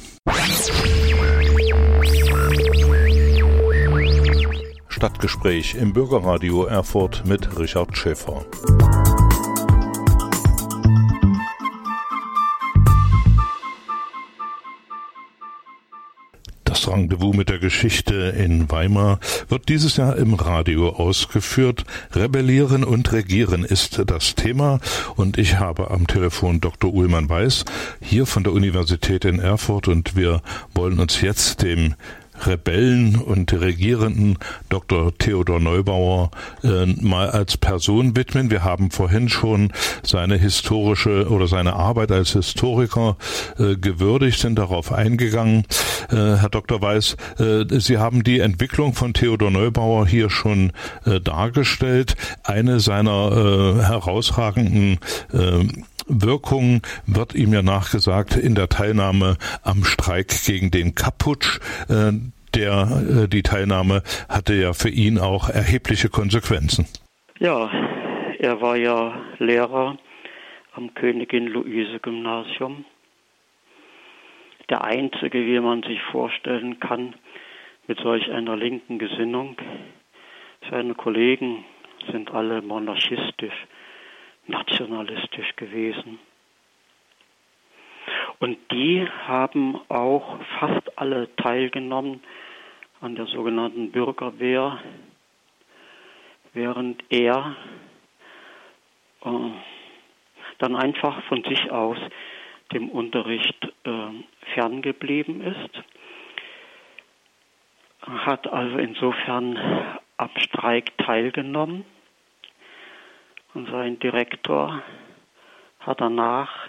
[4.88, 8.44] Stadtgespräch im Bürgerradio Erfurt mit Richard Schäfer.
[16.88, 19.18] Rendezvous mit der Geschichte in Weimar
[19.48, 21.84] wird dieses Jahr im Radio ausgeführt.
[22.14, 24.80] Rebellieren und Regieren ist das Thema
[25.16, 26.92] und ich habe am Telefon Dr.
[26.92, 27.64] Uhlmann Weiß
[28.00, 30.42] hier von der Universität in Erfurt und wir
[30.74, 31.94] wollen uns jetzt dem
[32.44, 35.16] Rebellen und Regierenden Dr.
[35.16, 36.30] Theodor Neubauer
[36.62, 38.50] äh, mal als Person widmen.
[38.50, 39.72] Wir haben vorhin schon
[40.02, 43.16] seine historische oder seine Arbeit als Historiker
[43.58, 45.64] äh, gewürdigt, sind darauf eingegangen.
[46.10, 46.80] Äh, Herr Dr.
[46.80, 50.72] Weiß, äh, Sie haben die Entwicklung von Theodor Neubauer hier schon
[51.04, 52.16] äh, dargestellt.
[52.42, 54.98] Eine seiner äh, herausragenden
[56.08, 61.58] Wirkung wird ihm ja nachgesagt in der Teilnahme am Streik gegen den Kaputsch.
[61.88, 62.12] Äh,
[62.54, 66.86] der, äh, die Teilnahme hatte ja für ihn auch erhebliche Konsequenzen.
[67.38, 67.70] Ja,
[68.38, 69.98] er war ja Lehrer
[70.72, 72.84] am Königin Luise Gymnasium.
[74.70, 77.14] Der einzige, wie man sich vorstellen kann,
[77.86, 79.56] mit solch einer linken Gesinnung.
[80.70, 81.64] Seine Kollegen
[82.10, 83.54] sind alle monarchistisch,
[84.48, 86.18] nationalistisch gewesen.
[88.38, 92.20] Und die haben auch fast alle teilgenommen
[93.00, 94.78] an der sogenannten Bürgerwehr,
[96.52, 97.56] während er
[99.24, 99.30] äh,
[100.58, 101.98] dann einfach von sich aus
[102.72, 104.08] dem Unterricht äh,
[104.54, 105.82] ferngeblieben ist,
[108.02, 109.58] hat also insofern
[110.16, 111.84] am Streik teilgenommen
[113.56, 114.82] und sein Direktor
[115.80, 116.68] hat danach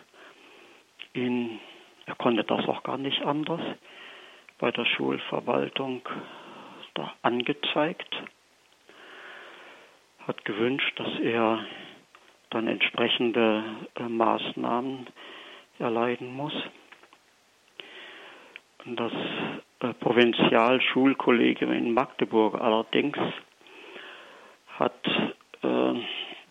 [1.14, 1.60] ihn,
[2.06, 3.60] er konnte das auch gar nicht anders,
[4.58, 6.02] bei der Schulverwaltung
[6.94, 8.24] da angezeigt,
[10.26, 11.66] hat gewünscht, dass er
[12.52, 15.08] dann entsprechende äh, Maßnahmen
[15.80, 16.54] erleiden muss.
[18.86, 19.12] Und das
[19.82, 23.18] äh, Provinzialschulkollegium in Magdeburg allerdings
[24.80, 25.27] hat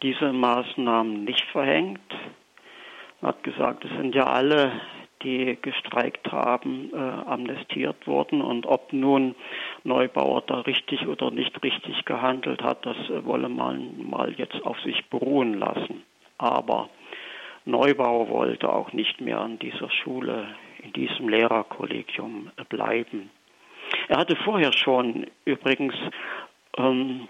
[0.03, 2.01] diese Maßnahmen nicht verhängt,
[3.23, 4.73] hat gesagt, es sind ja alle,
[5.23, 8.43] die gestreikt haben, äh, amnestiert worden.
[8.43, 9.35] Und ob nun
[9.85, 14.79] Neubauer da richtig oder nicht richtig gehandelt hat, das äh, wolle man mal jetzt auf
[14.81, 16.05] sich beruhen lassen.
[16.39, 16.91] Aber
[17.65, 20.47] Neubauer wollte auch nicht mehr an dieser Schule,
[20.83, 23.31] in diesem Lehrerkollegium bleiben.
[24.09, 25.95] Er hatte vorher schon übrigens
[26.77, 27.29] ähm,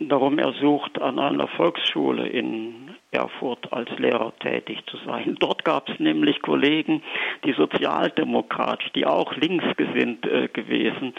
[0.00, 5.36] darum ersucht, an einer Volksschule in Erfurt als Lehrer tätig zu sein.
[5.40, 7.02] Dort gab es nämlich Kollegen,
[7.44, 11.14] die sozialdemokratisch, die auch linksgesinnt äh, gewesen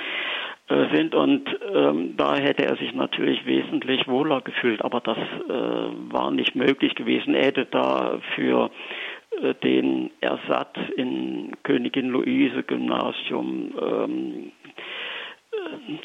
[0.68, 5.52] äh, sind und ähm, da hätte er sich natürlich wesentlich wohler gefühlt, aber das äh,
[6.14, 7.36] war nicht möglich gewesen.
[7.36, 8.72] Er hätte da für
[9.42, 14.52] äh, den Ersatz in Königin Luise Gymnasium ähm,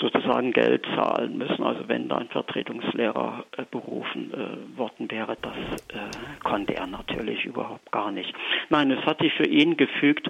[0.01, 1.63] sozusagen Geld zahlen müssen.
[1.63, 5.55] Also wenn da ein Vertretungslehrer äh, berufen äh, worden wäre, das
[5.95, 8.33] äh, konnte er natürlich überhaupt gar nicht.
[8.69, 10.29] Nein, es hat sich für ihn gefügt,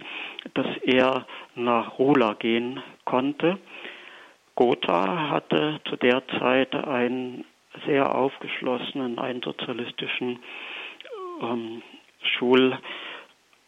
[0.54, 3.58] dass er nach Rula gehen konnte.
[4.54, 7.44] Gotha hatte zu der Zeit einen
[7.86, 10.38] sehr aufgeschlossenen, einen sozialistischen
[11.42, 11.82] ähm,
[12.22, 12.78] Schul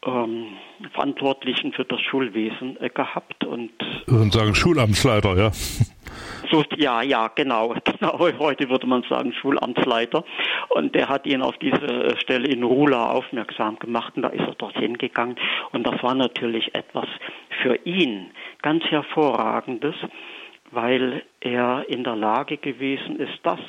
[0.06, 0.56] ähm,
[0.92, 3.72] Verantwortlichen für das Schulwesen äh, gehabt und
[4.06, 5.50] und sagen Schulamtsleiter, ja.
[6.50, 8.18] So, ja, ja, genau, genau.
[8.18, 10.24] Heute würde man sagen Schulamtsleiter.
[10.70, 14.54] Und der hat ihn auf diese Stelle in Rula aufmerksam gemacht und da ist er
[14.54, 15.36] dorthin gegangen.
[15.72, 17.06] Und das war natürlich etwas
[17.62, 18.30] für ihn
[18.62, 19.94] ganz hervorragendes,
[20.70, 23.60] weil er in der Lage gewesen ist, das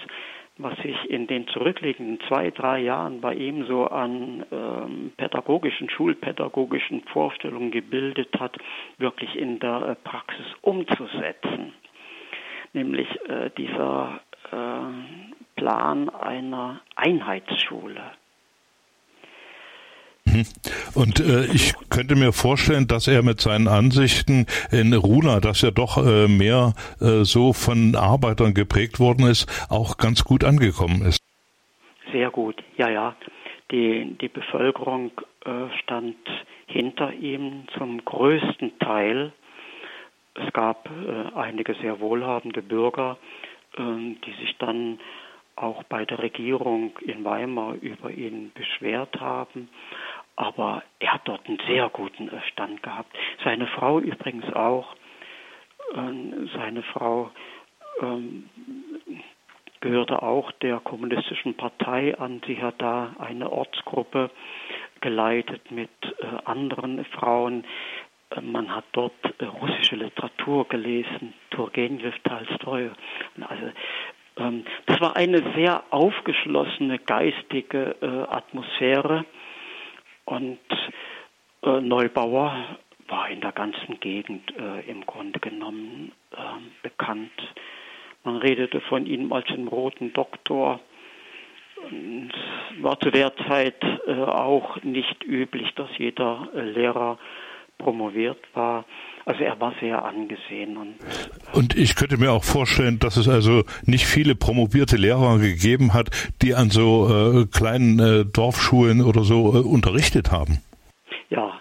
[0.59, 7.01] was sich in den zurückliegenden zwei, drei Jahren bei ihm so an ähm, pädagogischen, schulpädagogischen
[7.13, 8.57] Vorstellungen gebildet hat,
[8.97, 11.73] wirklich in der äh, Praxis umzusetzen.
[12.73, 14.19] Nämlich äh, dieser
[14.51, 18.18] äh, Plan einer Einheitsschule.
[20.95, 25.71] Und äh, ich könnte mir vorstellen, dass er mit seinen Ansichten in Runa, das ja
[25.71, 31.19] doch äh, mehr äh, so von Arbeitern geprägt worden ist, auch ganz gut angekommen ist.
[32.11, 33.15] Sehr gut, ja, ja.
[33.71, 35.11] Die, die Bevölkerung
[35.45, 35.51] äh,
[35.83, 36.17] stand
[36.65, 39.31] hinter ihm zum größten Teil.
[40.33, 43.17] Es gab äh, einige sehr wohlhabende Bürger,
[43.77, 44.99] äh, die sich dann
[45.55, 49.69] auch bei der Regierung in Weimar über ihn beschwert haben
[50.39, 53.13] aber er hat dort einen sehr guten Stand gehabt.
[53.43, 54.95] Seine Frau übrigens auch.
[55.93, 57.29] Ähm, seine Frau
[58.01, 58.49] ähm,
[59.81, 62.41] gehörte auch der kommunistischen Partei an.
[62.47, 64.29] Sie hat da eine Ortsgruppe
[65.01, 67.65] geleitet mit äh, anderen Frauen.
[68.29, 72.91] Äh, man hat dort äh, russische Literatur gelesen, Turgenev, Tolstoi.
[73.41, 73.71] Also
[74.37, 77.97] ähm, das war eine sehr aufgeschlossene geistige
[78.29, 79.25] Atmosphäre
[80.29, 80.59] und
[81.63, 86.37] äh, Neubauer war in der ganzen Gegend äh, im Grunde genommen äh,
[86.83, 87.31] bekannt.
[88.23, 90.79] Man redete von ihm als dem roten Doktor.
[91.83, 92.31] Und
[92.81, 97.17] war zu der Zeit äh, auch nicht üblich, dass jeder äh, Lehrer
[97.79, 98.85] promoviert war.
[99.25, 100.77] Also er war sehr angesehen.
[100.77, 100.95] Und,
[101.53, 106.09] und ich könnte mir auch vorstellen, dass es also nicht viele promovierte Lehrer gegeben hat,
[106.41, 110.59] die an so äh, kleinen äh, Dorfschulen oder so äh, unterrichtet haben.
[111.29, 111.59] Ja,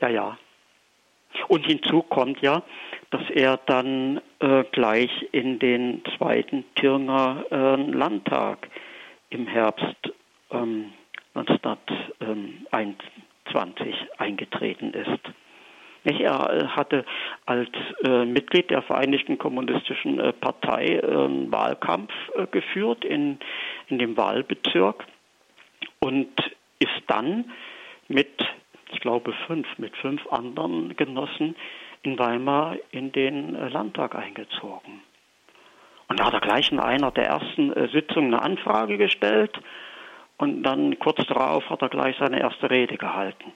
[0.00, 0.38] ja, ja.
[1.48, 2.62] Und hinzu kommt ja,
[3.10, 8.68] dass er dann äh, gleich in den zweiten Thüringer äh, Landtag
[9.30, 10.12] im Herbst
[10.50, 10.92] ähm,
[11.34, 15.20] 1921 eingetreten ist.
[16.04, 17.04] Er äh, hatte
[17.46, 17.68] als
[18.04, 22.12] äh, Mitglied der Vereinigten Kommunistischen äh, Partei einen Wahlkampf
[22.50, 23.38] geführt in,
[23.88, 25.04] in dem Wahlbezirk
[26.00, 26.28] und
[26.78, 27.50] ist dann
[28.08, 28.44] mit,
[28.90, 31.54] ich glaube, fünf, mit fünf anderen Genossen
[32.02, 35.02] in Weimar in den Landtag eingezogen.
[36.08, 39.56] Und da hat er gleich in einer der ersten Sitzungen eine Anfrage gestellt
[40.36, 43.52] und dann kurz darauf hat er gleich seine erste Rede gehalten.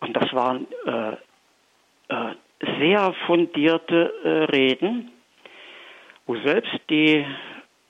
[0.00, 1.16] Und das waren äh, äh,
[2.78, 5.12] sehr fundierte äh, Reden,
[6.26, 7.24] wo selbst die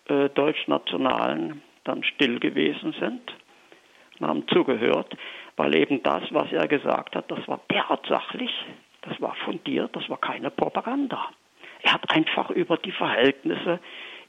[0.09, 3.23] äh, Deutschnationalen dann still gewesen sind
[4.19, 5.17] und haben zugehört,
[5.57, 8.53] weil eben das, was er gesagt hat, das war derart sachlich,
[9.03, 11.31] das war fundiert, das war keine Propaganda.
[11.83, 13.81] Er hat einfach über die Verhältnisse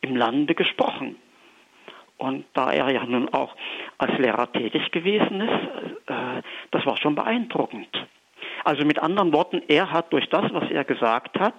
[0.01, 1.17] im Lande gesprochen.
[2.17, 3.55] Und da er ja nun auch
[3.97, 7.89] als Lehrer tätig gewesen ist, äh, das war schon beeindruckend.
[8.63, 11.55] Also mit anderen Worten, er hat durch das, was er gesagt hat,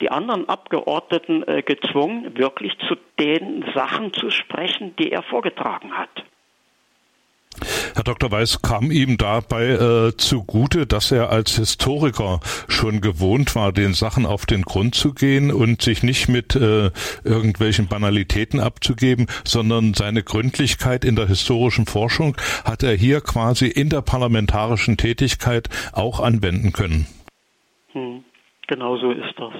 [0.00, 6.24] die anderen Abgeordneten äh, gezwungen, wirklich zu den Sachen zu sprechen, die er vorgetragen hat.
[7.94, 8.30] Herr Dr.
[8.30, 14.26] Weiß, kam ihm dabei äh, zugute, dass er als Historiker schon gewohnt war, den Sachen
[14.26, 16.90] auf den Grund zu gehen und sich nicht mit äh,
[17.24, 23.88] irgendwelchen Banalitäten abzugeben, sondern seine Gründlichkeit in der historischen Forschung hat er hier quasi in
[23.88, 27.06] der parlamentarischen Tätigkeit auch anwenden können.
[27.92, 28.24] Hm,
[28.68, 29.52] genau so ist das.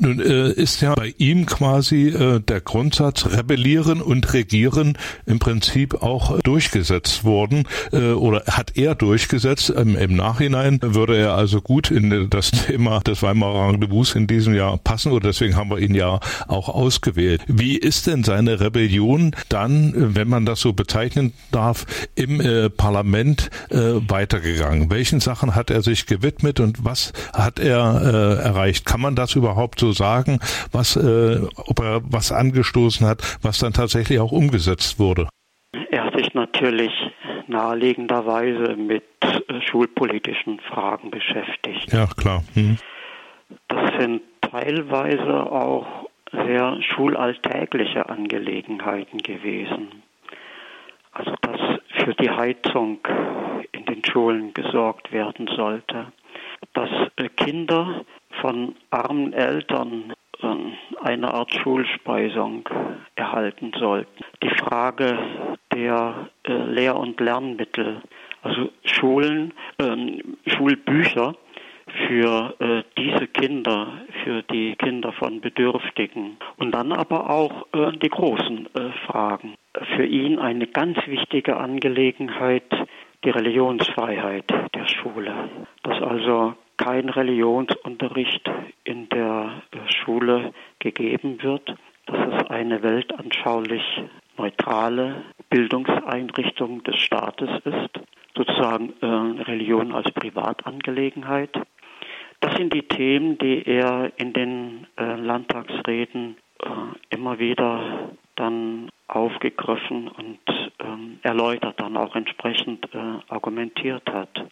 [0.00, 4.96] Nun äh, ist ja bei ihm quasi äh, der Grundsatz Rebellieren und Regieren
[5.26, 9.72] im Prinzip auch durchgesetzt worden äh, oder hat er durchgesetzt.
[9.76, 14.54] Ähm, Im Nachhinein würde er also gut in das Thema des Weimarer Rendezvous in diesem
[14.54, 17.42] Jahr passen oder deswegen haben wir ihn ja auch ausgewählt.
[17.48, 23.50] Wie ist denn seine Rebellion dann, wenn man das so bezeichnen darf, im äh, Parlament
[23.70, 24.90] äh, weitergegangen?
[24.90, 28.84] Welchen Sachen hat er sich gewidmet und was hat er äh, erreicht?
[28.84, 30.38] Kann man das überhaupt so sagen,
[30.72, 35.28] was, äh, ob er was angestoßen hat, was dann tatsächlich auch umgesetzt wurde?
[35.90, 36.92] Er hat sich natürlich
[37.46, 41.92] naheliegenderweise mit äh, schulpolitischen Fragen beschäftigt.
[41.92, 42.42] Ja, klar.
[42.54, 42.78] Hm.
[43.68, 50.02] Das sind teilweise auch sehr schulalltägliche Angelegenheiten gewesen.
[51.12, 51.60] Also dass
[52.04, 52.98] für die Heizung
[53.72, 56.12] in den Schulen gesorgt werden sollte,
[56.74, 58.04] dass äh, Kinder
[58.40, 62.68] von armen Eltern ähm, eine Art Schulspeisung
[63.16, 64.24] erhalten sollten.
[64.42, 65.18] Die Frage
[65.72, 68.02] der äh, Lehr- und Lernmittel,
[68.42, 71.34] also Schulen, äh, Schulbücher
[72.06, 76.36] für äh, diese Kinder, für die Kinder von Bedürftigen.
[76.58, 77.66] Und dann aber auch
[78.02, 78.68] die großen
[79.06, 79.54] Fragen.
[79.96, 82.64] Für ihn eine ganz wichtige Angelegenheit,
[83.24, 84.44] die Religionsfreiheit
[84.74, 85.34] der Schule.
[85.88, 88.46] Dass also kein Religionsunterricht
[88.84, 91.74] in der äh, Schule gegeben wird,
[92.04, 93.82] dass es eine weltanschaulich
[94.36, 98.00] neutrale Bildungseinrichtung des Staates ist,
[98.36, 99.06] sozusagen äh,
[99.44, 101.58] Religion als Privatangelegenheit.
[102.40, 106.36] Das sind die Themen, die er in den äh, Landtagsreden
[107.08, 110.40] immer wieder dann aufgegriffen und
[110.80, 112.88] ähm, erläutert, dann auch entsprechend
[113.28, 114.48] argumentiert hat.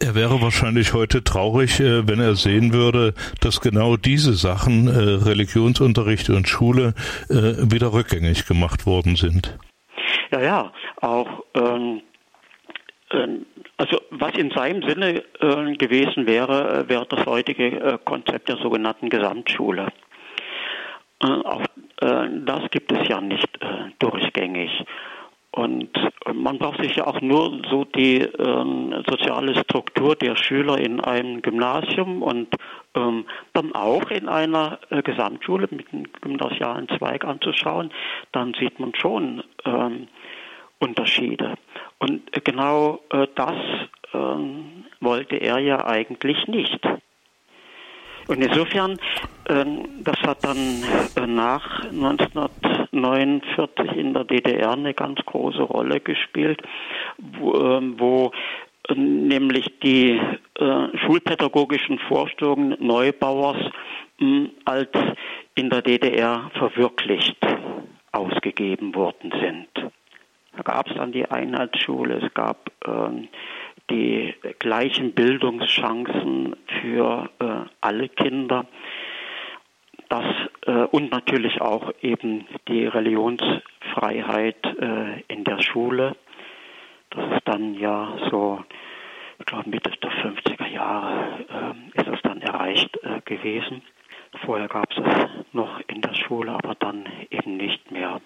[0.00, 5.24] Er wäre wahrscheinlich heute traurig, äh, wenn er sehen würde, dass genau diese Sachen, äh,
[5.24, 6.94] Religionsunterricht und Schule,
[7.28, 9.56] äh, wieder rückgängig gemacht worden sind.
[10.30, 12.02] Ja, ja, auch ähm,
[13.14, 18.56] ähm, also was in seinem Sinne äh, gewesen wäre, wäre das heutige äh, Konzept der
[18.58, 19.88] sogenannten Gesamtschule.
[21.22, 21.62] Äh, auch
[22.00, 23.48] das gibt es ja nicht
[23.98, 24.70] durchgängig.
[25.54, 25.90] Und
[26.34, 31.42] man braucht sich ja auch nur so die ähm, soziale Struktur der Schüler in einem
[31.42, 32.48] Gymnasium und
[32.96, 37.92] ähm, dann auch in einer äh, Gesamtschule mit einem gymnasialen Zweig anzuschauen,
[38.32, 40.08] dann sieht man schon ähm,
[40.80, 41.54] Unterschiede.
[41.98, 43.54] Und genau äh, das
[44.12, 46.80] ähm, wollte er ja eigentlich nicht.
[48.26, 48.98] Und insofern,
[49.48, 49.64] äh,
[50.00, 50.82] das hat dann
[51.16, 56.62] äh, nach 1949 in der DDR eine ganz große Rolle gespielt,
[57.18, 57.96] wo, ähm,
[58.88, 60.18] äh, nämlich die
[60.58, 63.58] äh, schulpädagogischen Vorstellungen Neubauers
[64.18, 64.90] hm, als
[65.54, 67.38] in der DDR verwirklicht
[68.12, 69.68] ausgegeben worden sind.
[70.56, 73.28] Da gab es dann die Einheitsschule, es gab ähm,
[73.90, 78.66] die gleichen Bildungschancen für äh, alle Kinder.
[80.08, 80.24] Das
[80.66, 86.16] äh, und natürlich auch eben die Religionsfreiheit äh, in der Schule.
[87.10, 88.64] Das ist dann ja so,
[89.38, 93.82] ich glaube Mitte der 50er Jahre äh, ist es dann erreicht äh, gewesen.
[94.44, 98.20] Vorher gab es es noch in der Schule, aber dann eben nicht mehr.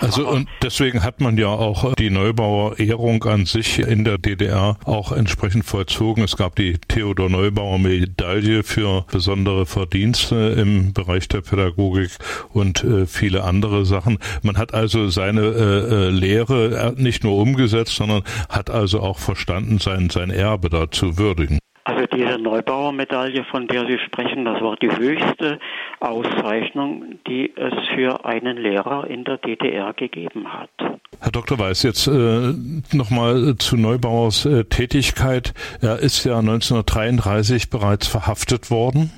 [0.00, 4.78] Also und deswegen hat man ja auch die Neubauer Ehrung an sich in der DDR
[4.84, 6.22] auch entsprechend vollzogen.
[6.24, 12.10] Es gab die Theodor Neubauer Medaille für besondere Verdienste im Bereich der Pädagogik
[12.52, 14.18] und äh, viele andere Sachen.
[14.42, 19.78] Man hat also seine äh, äh Lehre nicht nur umgesetzt, sondern hat also auch verstanden,
[19.78, 21.58] sein, sein Erbe da zu würdigen.
[22.04, 25.58] Also diese Neubauer-Medaille, von der Sie sprechen, das war die höchste
[26.00, 30.70] Auszeichnung, die es für einen Lehrer in der DDR gegeben hat.
[31.20, 31.58] Herr Dr.
[31.58, 32.52] Weiß, jetzt äh,
[32.92, 35.54] nochmal zu Neubauers äh, Tätigkeit.
[35.80, 39.10] Er ist ja 1933 bereits verhaftet worden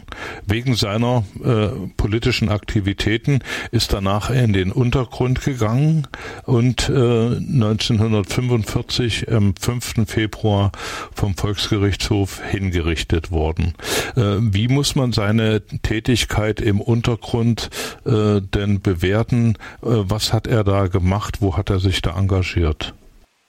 [0.46, 6.08] wegen seiner äh, politischen Aktivitäten, ist danach in den Untergrund gegangen
[6.44, 10.06] und äh, 1945 am 5.
[10.06, 10.72] Februar
[11.14, 12.40] vom Volksgerichtshof
[12.76, 13.74] hingerichtet worden.
[14.16, 17.70] Äh, wie muss man seine Tätigkeit im Untergrund
[18.04, 19.56] äh, denn bewerten?
[19.82, 21.40] Äh, was hat er da gemacht?
[21.40, 22.94] Wo hat er sich da engagiert?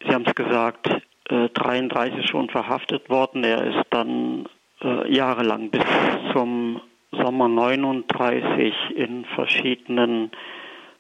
[0.06, 0.88] Sie haben es gesagt,
[1.30, 3.44] äh, 33 schon verhaftet worden.
[3.44, 4.46] Er ist dann
[4.82, 5.84] äh, jahrelang bis
[6.34, 10.32] zum Sommer 39 in verschiedenen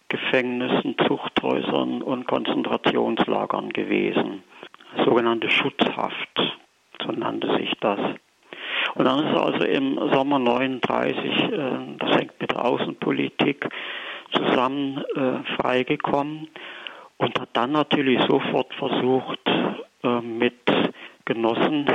[0.09, 4.43] Gefängnissen, Zuchthäusern und Konzentrationslagern gewesen.
[5.05, 6.46] Sogenannte Schutzhaft,
[7.07, 7.99] so nannte sich das.
[8.95, 11.49] Und dann ist also im Sommer 39, äh,
[11.99, 13.67] das hängt mit der Außenpolitik
[14.31, 16.47] zusammen, äh, freigekommen
[17.17, 19.39] und hat dann natürlich sofort versucht,
[20.03, 20.53] äh, mit
[21.25, 21.85] Genossen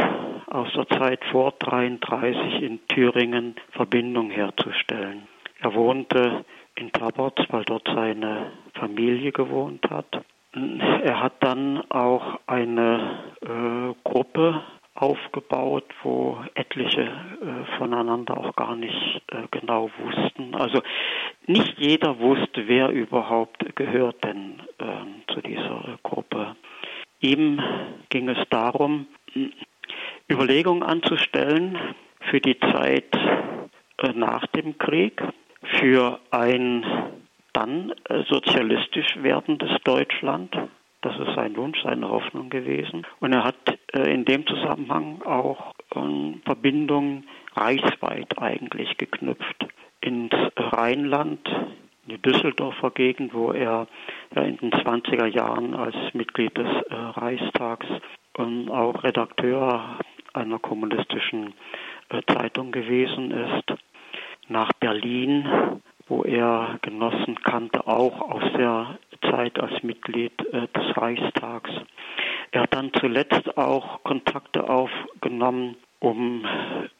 [0.46, 5.26] aus der Zeit vor 33 in Thüringen Verbindung herzustellen.
[5.60, 6.44] Er wohnte
[6.74, 10.22] in Taborz, weil dort seine Familie gewohnt hat.
[10.54, 14.62] Er hat dann auch eine äh, Gruppe
[15.02, 20.54] aufgebaut, wo etliche äh, voneinander auch gar nicht äh, genau wussten.
[20.54, 20.80] Also
[21.46, 26.54] nicht jeder wusste, wer überhaupt gehört denn äh, zu dieser Gruppe.
[27.20, 27.60] Ihm
[28.10, 29.08] ging es darum,
[30.30, 31.76] Überlegungen anzustellen
[32.30, 33.12] für die Zeit
[33.98, 35.20] äh, nach dem Krieg,
[35.80, 36.84] für ein
[37.52, 40.56] dann äh, sozialistisch werdendes Deutschland.
[41.00, 43.04] Das ist sein Wunsch, seine Hoffnung gewesen.
[43.18, 49.66] Und er hat in dem Zusammenhang auch ähm, Verbindungen reichsweit eigentlich geknüpft.
[50.00, 51.46] Ins Rheinland,
[52.06, 53.86] in die Düsseldorfer Gegend, wo er
[54.34, 57.86] in den 20er Jahren als Mitglied des äh, Reichstags
[58.36, 59.98] und auch Redakteur
[60.32, 61.54] einer kommunistischen
[62.08, 63.78] äh, Zeitung gewesen ist,
[64.48, 68.98] nach Berlin, wo er Genossen kannte, auch aus der
[69.30, 71.70] Zeit als Mitglied äh, des Reichstags.
[72.52, 76.44] Er hat dann zuletzt auch Kontakte aufgenommen, um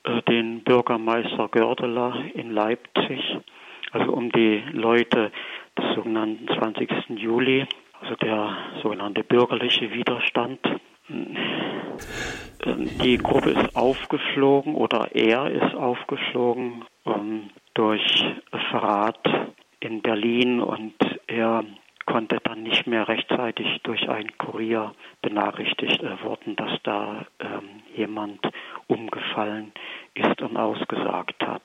[0.05, 3.21] äh, den Bürgermeister Gördeler in Leipzig,
[3.93, 5.31] also um die Leute
[5.79, 6.89] des sogenannten 20.
[7.21, 7.67] Juli,
[8.01, 10.59] also der sogenannte bürgerliche Widerstand,
[13.05, 18.25] die Gruppe ist aufgeflogen oder er ist aufgeflogen um, durch
[18.71, 19.19] Verrat
[19.81, 20.95] in Berlin und
[21.27, 21.65] er
[22.13, 28.39] konnte dann nicht mehr rechtzeitig durch einen Kurier benachrichtigt äh, worden, dass da ähm, jemand
[28.87, 29.73] umgefallen
[30.13, 31.63] ist und ausgesagt hat.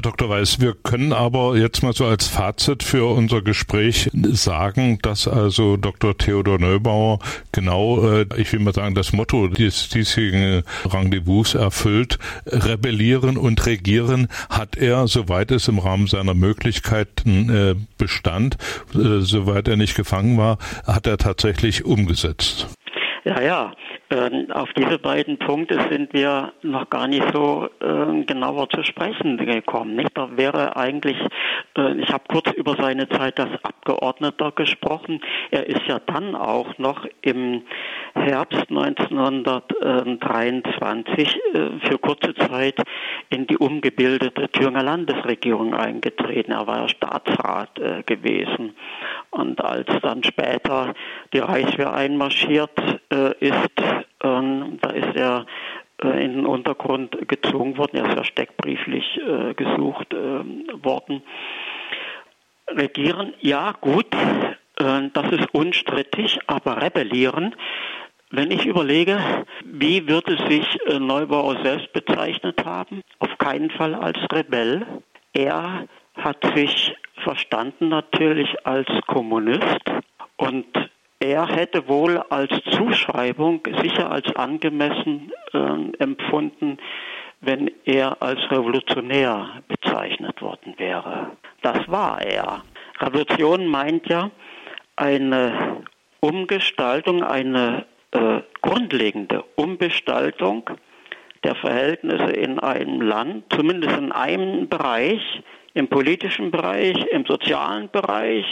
[0.00, 0.30] Herr Dr.
[0.30, 5.76] Weiß, wir können aber jetzt mal so als Fazit für unser Gespräch sagen, dass also
[5.76, 6.16] Dr.
[6.16, 7.18] Theodor Neubauer
[7.52, 12.18] genau, äh, ich will mal sagen, das Motto des diesjährigen Rendezvous erfüllt.
[12.46, 18.56] Rebellieren und regieren hat er, soweit es im Rahmen seiner Möglichkeiten äh, bestand,
[18.94, 22.68] äh, soweit er nicht gefangen war, hat er tatsächlich umgesetzt.
[23.24, 23.74] Ja, ja.
[24.12, 29.36] Ähm, auf diese beiden Punkte sind wir noch gar nicht so äh, genauer zu sprechen
[29.36, 29.94] gekommen.
[29.94, 30.10] Nicht?
[30.14, 31.16] Da wäre eigentlich,
[31.78, 35.20] äh, ich habe kurz über seine Zeit als Abgeordneter gesprochen.
[35.52, 37.62] Er ist ja dann auch noch im
[38.14, 42.82] Herbst 1923 äh, für kurze Zeit
[43.28, 46.50] in die umgebildete Thüringer Landesregierung eingetreten.
[46.50, 48.74] Er war ja Staatsrat äh, gewesen.
[49.30, 50.94] Und als dann später
[51.32, 52.72] die Reichswehr einmarschiert
[53.12, 55.46] äh, ist, ähm, da ist er
[56.02, 60.44] äh, in den Untergrund gezogen worden, er ist ja steckbrieflich äh, gesucht äh,
[60.84, 61.22] worden.
[62.68, 67.54] Regieren, ja gut, äh, das ist unstrittig, aber rebellieren,
[68.30, 69.18] wenn ich überlege,
[69.64, 73.02] wie würde sich äh, Neubauer selbst bezeichnet haben?
[73.18, 74.86] Auf keinen Fall als Rebell.
[75.32, 76.94] Er hat sich
[77.24, 79.82] verstanden natürlich als Kommunist
[80.36, 80.66] und
[81.20, 86.78] er hätte wohl als Zuschreibung sicher als angemessen äh, empfunden,
[87.42, 91.32] wenn er als Revolutionär bezeichnet worden wäre.
[91.62, 92.62] Das war er.
[92.98, 94.30] Revolution meint ja
[94.96, 95.82] eine
[96.20, 100.68] Umgestaltung, eine äh, grundlegende Umgestaltung
[101.44, 105.22] der Verhältnisse in einem Land, zumindest in einem Bereich,
[105.72, 108.44] im politischen Bereich, im sozialen Bereich,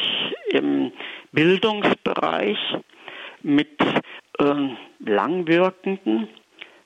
[0.50, 0.92] im
[1.32, 2.58] Bildungsbereich
[3.42, 3.78] mit
[4.40, 6.28] ähm, langwirkenden,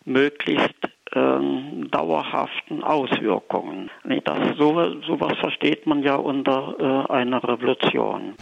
[0.04, 0.74] möglichst
[1.14, 3.90] ähm, dauerhaften Auswirkungen.
[4.24, 8.34] Das, so, sowas versteht man ja unter äh, einer Revolution.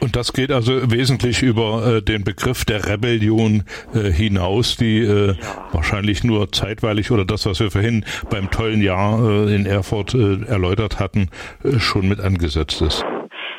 [0.00, 5.28] Und das geht also wesentlich über äh, den Begriff der Rebellion äh, hinaus, die äh,
[5.28, 5.34] ja.
[5.72, 10.44] wahrscheinlich nur zeitweilig oder das, was wir vorhin beim tollen Jahr äh, in Erfurt äh,
[10.46, 11.30] erläutert hatten,
[11.64, 13.04] äh, schon mit angesetzt ist.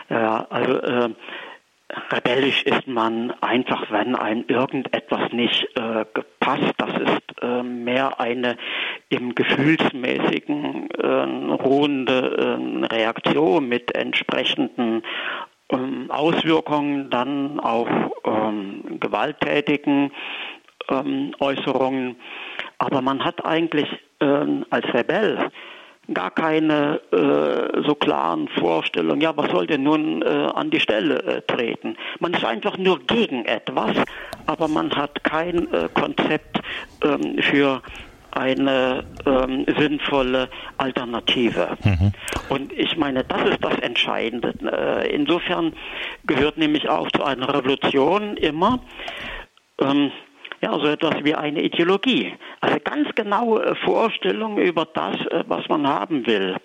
[0.09, 1.13] Ja, also
[2.11, 6.73] rebellisch ist man einfach, wenn einem irgendetwas nicht äh, gepasst.
[6.77, 8.57] Das ist äh, mehr eine
[9.09, 15.03] im gefühlsmäßigen äh, ruhende äh, Reaktion mit entsprechenden
[15.69, 17.89] ähm, Auswirkungen dann auf
[18.25, 20.11] ähm, gewalttätigen
[20.89, 22.15] ähm, Äußerungen.
[22.77, 23.87] Aber man hat eigentlich
[24.19, 25.51] ähm, als Rebell
[26.13, 31.21] gar keine äh, so klaren Vorstellungen, ja, was soll denn nun äh, an die Stelle
[31.23, 31.97] äh, treten?
[32.19, 33.97] Man ist einfach nur gegen etwas,
[34.45, 36.61] aber man hat kein äh, Konzept
[37.03, 37.81] ähm, für
[38.31, 41.77] eine ähm, sinnvolle Alternative.
[41.83, 42.11] Mhm.
[42.49, 44.53] Und ich meine, das ist das Entscheidende.
[44.63, 45.73] Äh, insofern
[46.25, 48.79] gehört nämlich auch zu einer Revolution immer
[49.81, 50.11] ähm,
[50.61, 52.33] ja, so etwas wie eine Ideologie.
[52.61, 56.55] Also ganz genaue Vorstellungen über das, äh, was man haben will.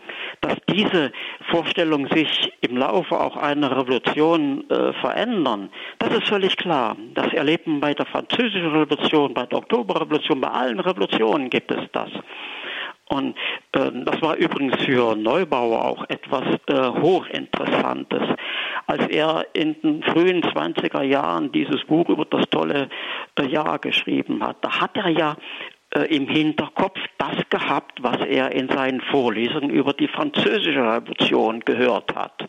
[0.40, 1.12] Dass diese
[1.50, 6.96] Vorstellungen sich im Laufe auch einer Revolution äh, verändern, das ist völlig klar.
[7.14, 11.84] Das erlebt man bei der französischen Revolution, bei der Oktoberrevolution, bei allen Revolutionen gibt es
[11.92, 12.10] das.
[13.12, 13.36] Und
[13.72, 18.22] äh, das war übrigens für Neubauer auch etwas äh, Hochinteressantes.
[18.86, 22.88] Als er in den frühen 20er Jahren dieses Buch über das tolle
[23.38, 25.36] äh, Jahr geschrieben hat, da hat er ja
[25.94, 32.14] äh, im Hinterkopf das gehabt, was er in seinen Vorlesungen über die französische Revolution gehört
[32.14, 32.48] hat.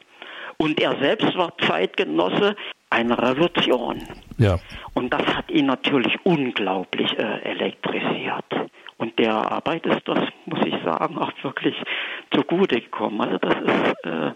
[0.57, 2.55] Und er selbst war Zeitgenosse
[2.89, 4.03] einer Revolution.
[4.37, 4.59] Ja.
[4.93, 8.45] Und das hat ihn natürlich unglaublich äh, elektrisiert.
[8.97, 11.75] Und der Arbeit ist das, muss ich sagen, auch wirklich
[12.31, 13.19] zugute gekommen.
[13.19, 14.31] Also das ist äh,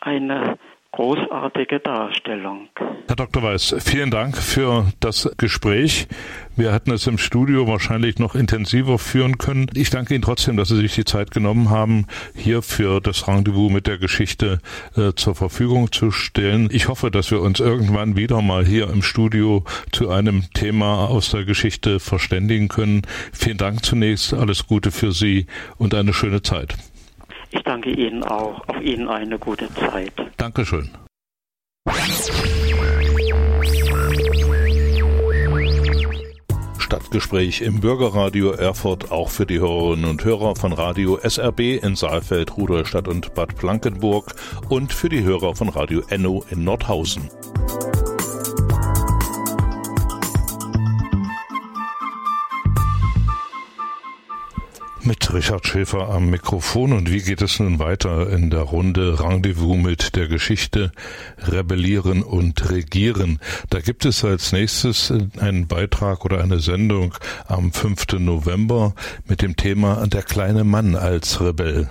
[0.00, 0.58] eine
[0.98, 2.68] großartige Darstellung.
[3.06, 3.40] Herr Dr.
[3.40, 6.08] Weiß, vielen Dank für das Gespräch.
[6.56, 9.70] Wir hätten es im Studio wahrscheinlich noch intensiver führen können.
[9.74, 13.70] Ich danke Ihnen trotzdem, dass Sie sich die Zeit genommen haben, hier für das Rendezvous
[13.70, 14.58] mit der Geschichte
[14.96, 16.68] äh, zur Verfügung zu stellen.
[16.72, 21.30] Ich hoffe, dass wir uns irgendwann wieder mal hier im Studio zu einem Thema aus
[21.30, 23.02] der Geschichte verständigen können.
[23.32, 25.46] Vielen Dank zunächst, alles Gute für Sie
[25.76, 26.74] und eine schöne Zeit.
[27.50, 28.66] Ich danke Ihnen auch.
[28.68, 30.12] Auf Ihnen eine gute Zeit.
[30.36, 30.90] Dankeschön.
[36.78, 42.56] Stadtgespräch im Bürgerradio Erfurt auch für die Hörerinnen und Hörer von Radio SRB in Saalfeld,
[42.56, 44.34] Rudolstadt und Bad Blankenburg
[44.70, 47.28] und für die Hörer von Radio Enno in Nordhausen.
[55.08, 59.78] Mit Richard Schäfer am Mikrofon und wie geht es nun weiter in der Runde Rendezvous
[59.78, 60.92] mit der Geschichte
[61.38, 63.40] Rebellieren und Regieren.
[63.70, 67.14] Da gibt es als nächstes einen Beitrag oder eine Sendung
[67.46, 68.18] am 5.
[68.18, 68.94] November
[69.26, 71.88] mit dem Thema Der kleine Mann als Rebell.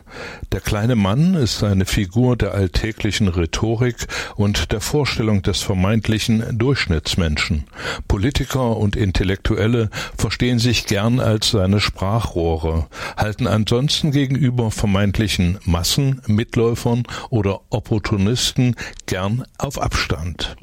[0.51, 4.05] Der kleine Mann ist eine Figur der alltäglichen Rhetorik
[4.35, 7.65] und der Vorstellung des vermeintlichen Durchschnittsmenschen.
[8.07, 12.85] Politiker und Intellektuelle verstehen sich gern als seine Sprachrohre
[13.15, 20.55] halten ansonsten gegenüber vermeintlichen Massen, Mitläufern oder Opportunisten gern auf Abstand.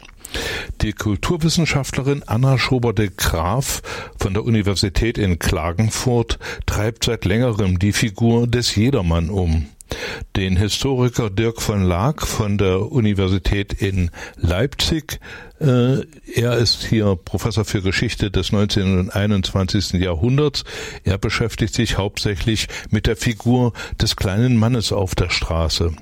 [0.80, 3.82] Die Kulturwissenschaftlerin Anna Schober de Graaf
[4.18, 9.68] von der Universität in Klagenfurt treibt seit längerem die Figur des Jedermann um.
[10.36, 15.20] Den Historiker Dirk von Laak von der Universität in Leipzig
[15.60, 16.04] äh,
[16.34, 18.98] er ist hier Professor für Geschichte des 19.
[18.98, 20.00] und 21.
[20.00, 20.64] Jahrhunderts.
[21.04, 25.92] Er beschäftigt sich hauptsächlich mit der Figur des kleinen Mannes auf der Straße.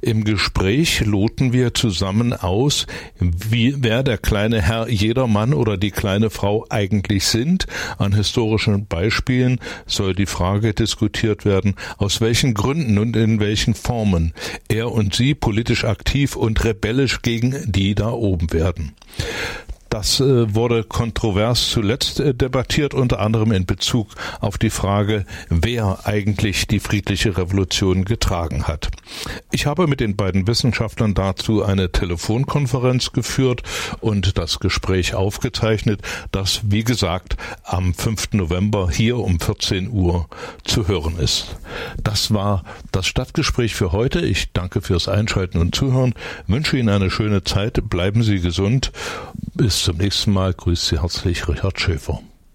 [0.00, 2.86] Im Gespräch loten wir zusammen aus,
[3.18, 7.66] wie, wer der kleine Herr Jedermann oder die kleine Frau eigentlich sind.
[7.98, 14.32] An historischen Beispielen soll die Frage diskutiert werden, aus welchen Gründen und in welchen Formen
[14.68, 18.92] er und sie politisch aktiv und rebellisch gegen die da oben werden.
[19.90, 24.06] Das äh, wurde kontrovers zuletzt äh, debattiert, unter anderem in Bezug
[24.40, 28.88] auf die Frage, wer eigentlich die friedliche Revolution getragen hat.
[29.50, 33.62] Ich habe mit den beiden Wissenschaftlern dazu eine Telefonkonferenz geführt
[34.00, 38.34] und das Gespräch aufgezeichnet, das, wie gesagt, am 5.
[38.34, 40.28] November hier um 14 Uhr
[40.64, 41.56] zu hören ist.
[42.00, 42.62] Das war
[42.92, 44.20] das Stadtgespräch für heute.
[44.20, 46.14] Ich danke fürs Einschalten und Zuhören,
[46.46, 48.92] wünsche Ihnen eine schöne Zeit, bleiben Sie gesund.
[49.54, 50.54] Bis zum nächsten Mal.
[50.54, 52.20] Grüßt Sie herzlich, Richard Schäfer.